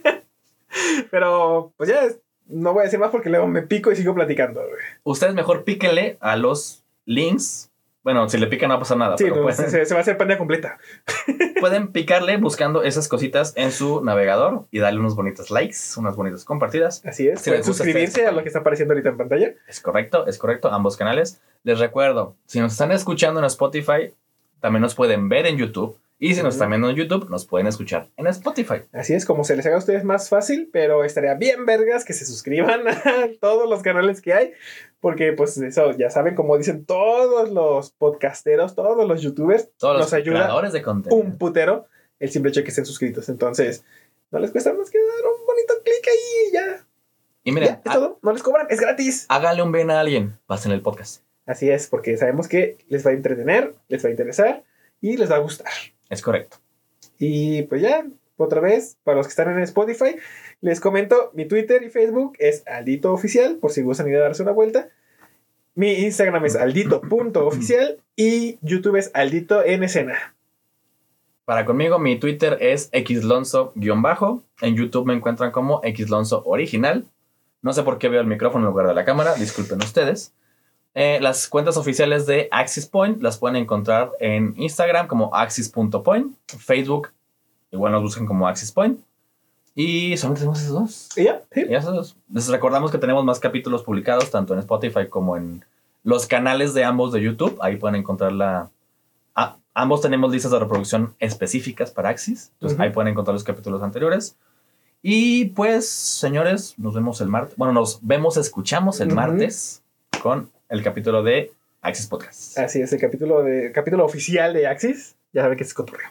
[1.12, 2.02] pero, pues ya,
[2.46, 4.60] no voy a decir más porque luego me pico y sigo platicando.
[5.04, 7.69] Ustedes mejor píquenle a los links.
[8.02, 9.18] Bueno, si le pican no va a pasar nada.
[9.18, 10.78] Sí, pero no, pueden, se, se va a hacer pantalla completa.
[11.60, 16.44] pueden picarle buscando esas cositas en su navegador y darle unos bonitos likes, unas bonitas
[16.44, 17.04] compartidas.
[17.04, 17.40] Así es.
[17.40, 19.54] Si Pueden gusta suscribirse este- a lo que está apareciendo ahorita en pantalla.
[19.68, 21.40] Es correcto, es correcto, ambos canales.
[21.62, 24.14] Les recuerdo, si nos están escuchando en Spotify,
[24.60, 25.98] también nos pueden ver en YouTube.
[26.22, 28.82] Y si nos están viendo en YouTube, nos pueden escuchar en Spotify.
[28.92, 32.12] Así es, como se les haga a ustedes más fácil, pero estaría bien vergas que
[32.12, 34.52] se suscriban a todos los canales que hay,
[35.00, 40.06] porque pues eso, ya saben, como dicen todos los podcasteros, todos los youtubers, Todos nos
[40.06, 41.20] los ayuda creadores de contenido.
[41.22, 41.86] un putero
[42.18, 43.28] el simple hecho de que estén suscritos.
[43.28, 43.84] Entonces,
[44.30, 46.86] no les cuesta más que dar un bonito clic ahí y ya.
[47.42, 48.18] Y miren, ya, es todo.
[48.22, 49.26] No les cobran, es gratis.
[49.28, 51.22] háganle un bien a alguien, pasen el podcast.
[51.46, 54.62] Así es, porque sabemos que les va a entretener, les va a interesar
[55.00, 55.72] y les va a gustar.
[56.10, 56.58] Es correcto.
[57.18, 60.16] Y pues ya, otra vez, para los que están en Spotify,
[60.60, 64.42] les comento, mi Twitter y Facebook es Aldito Oficial, por si gustan ir a darse
[64.42, 64.88] una vuelta.
[65.74, 70.34] Mi Instagram es aldito.oficial y YouTube es aldito en escena.
[71.44, 74.42] Para conmigo, mi Twitter es xlonzo-bajo.
[74.60, 77.04] En YouTube me encuentran como xlonzo original.
[77.62, 80.34] No sé por qué veo el micrófono en lugar de la cámara, disculpen ustedes.
[80.94, 87.12] Eh, las cuentas oficiales de Axis Point las pueden encontrar en Instagram como axis.point, Facebook,
[87.70, 89.00] igual nos buscan como Axis Point.
[89.74, 91.08] Y solamente tenemos esos dos.
[91.16, 91.64] Y ya, sí.
[91.68, 92.16] Y esos dos.
[92.32, 95.64] Les recordamos que tenemos más capítulos publicados tanto en Spotify como en
[96.02, 97.58] los canales de ambos de YouTube.
[97.62, 98.70] Ahí pueden encontrar la.
[99.34, 102.50] a- ambos tenemos listas de reproducción específicas para Axis.
[102.54, 102.82] Entonces Ujú.
[102.82, 104.36] ahí pueden encontrar los capítulos anteriores.
[105.02, 107.56] Y pues, señores, nos vemos el martes.
[107.56, 109.16] Bueno, nos vemos, escuchamos el Ujú.
[109.16, 109.82] martes
[110.22, 112.58] con el capítulo de Axis Podcast.
[112.58, 115.14] Así es, el capítulo, de, capítulo oficial de Axis.
[115.32, 116.10] Ya saben que es cotorreo.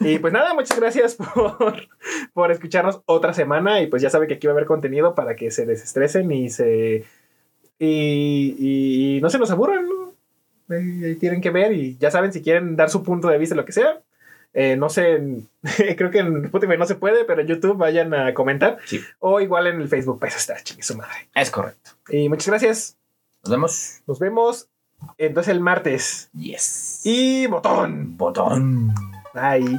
[0.00, 1.88] Y pues nada, muchas gracias por,
[2.32, 3.80] por escucharnos otra semana.
[3.80, 6.50] Y pues ya saben que aquí va a haber contenido para que se desestresen y
[6.50, 7.04] se.
[7.78, 10.12] Y, y- y no se nos aburran, ¿no?
[11.20, 13.72] Tienen que ver y ya saben si quieren dar su punto de vista, lo que
[13.72, 14.00] sea.
[14.54, 15.20] Eh, no sé,
[15.96, 18.78] creo que en Spotify no se puede, pero en YouTube vayan a comentar.
[18.86, 19.00] Sí.
[19.20, 21.28] O igual en el Facebook, pues está, chingue su madre.
[21.34, 21.90] Es correcto.
[22.10, 22.96] Y muchas gracias.
[23.44, 24.00] Nos vemos.
[24.06, 24.68] Nos vemos
[25.16, 26.28] entonces el martes.
[26.34, 27.00] Yes.
[27.04, 28.16] Y botón.
[28.16, 28.92] botón.
[29.34, 29.78] Bye.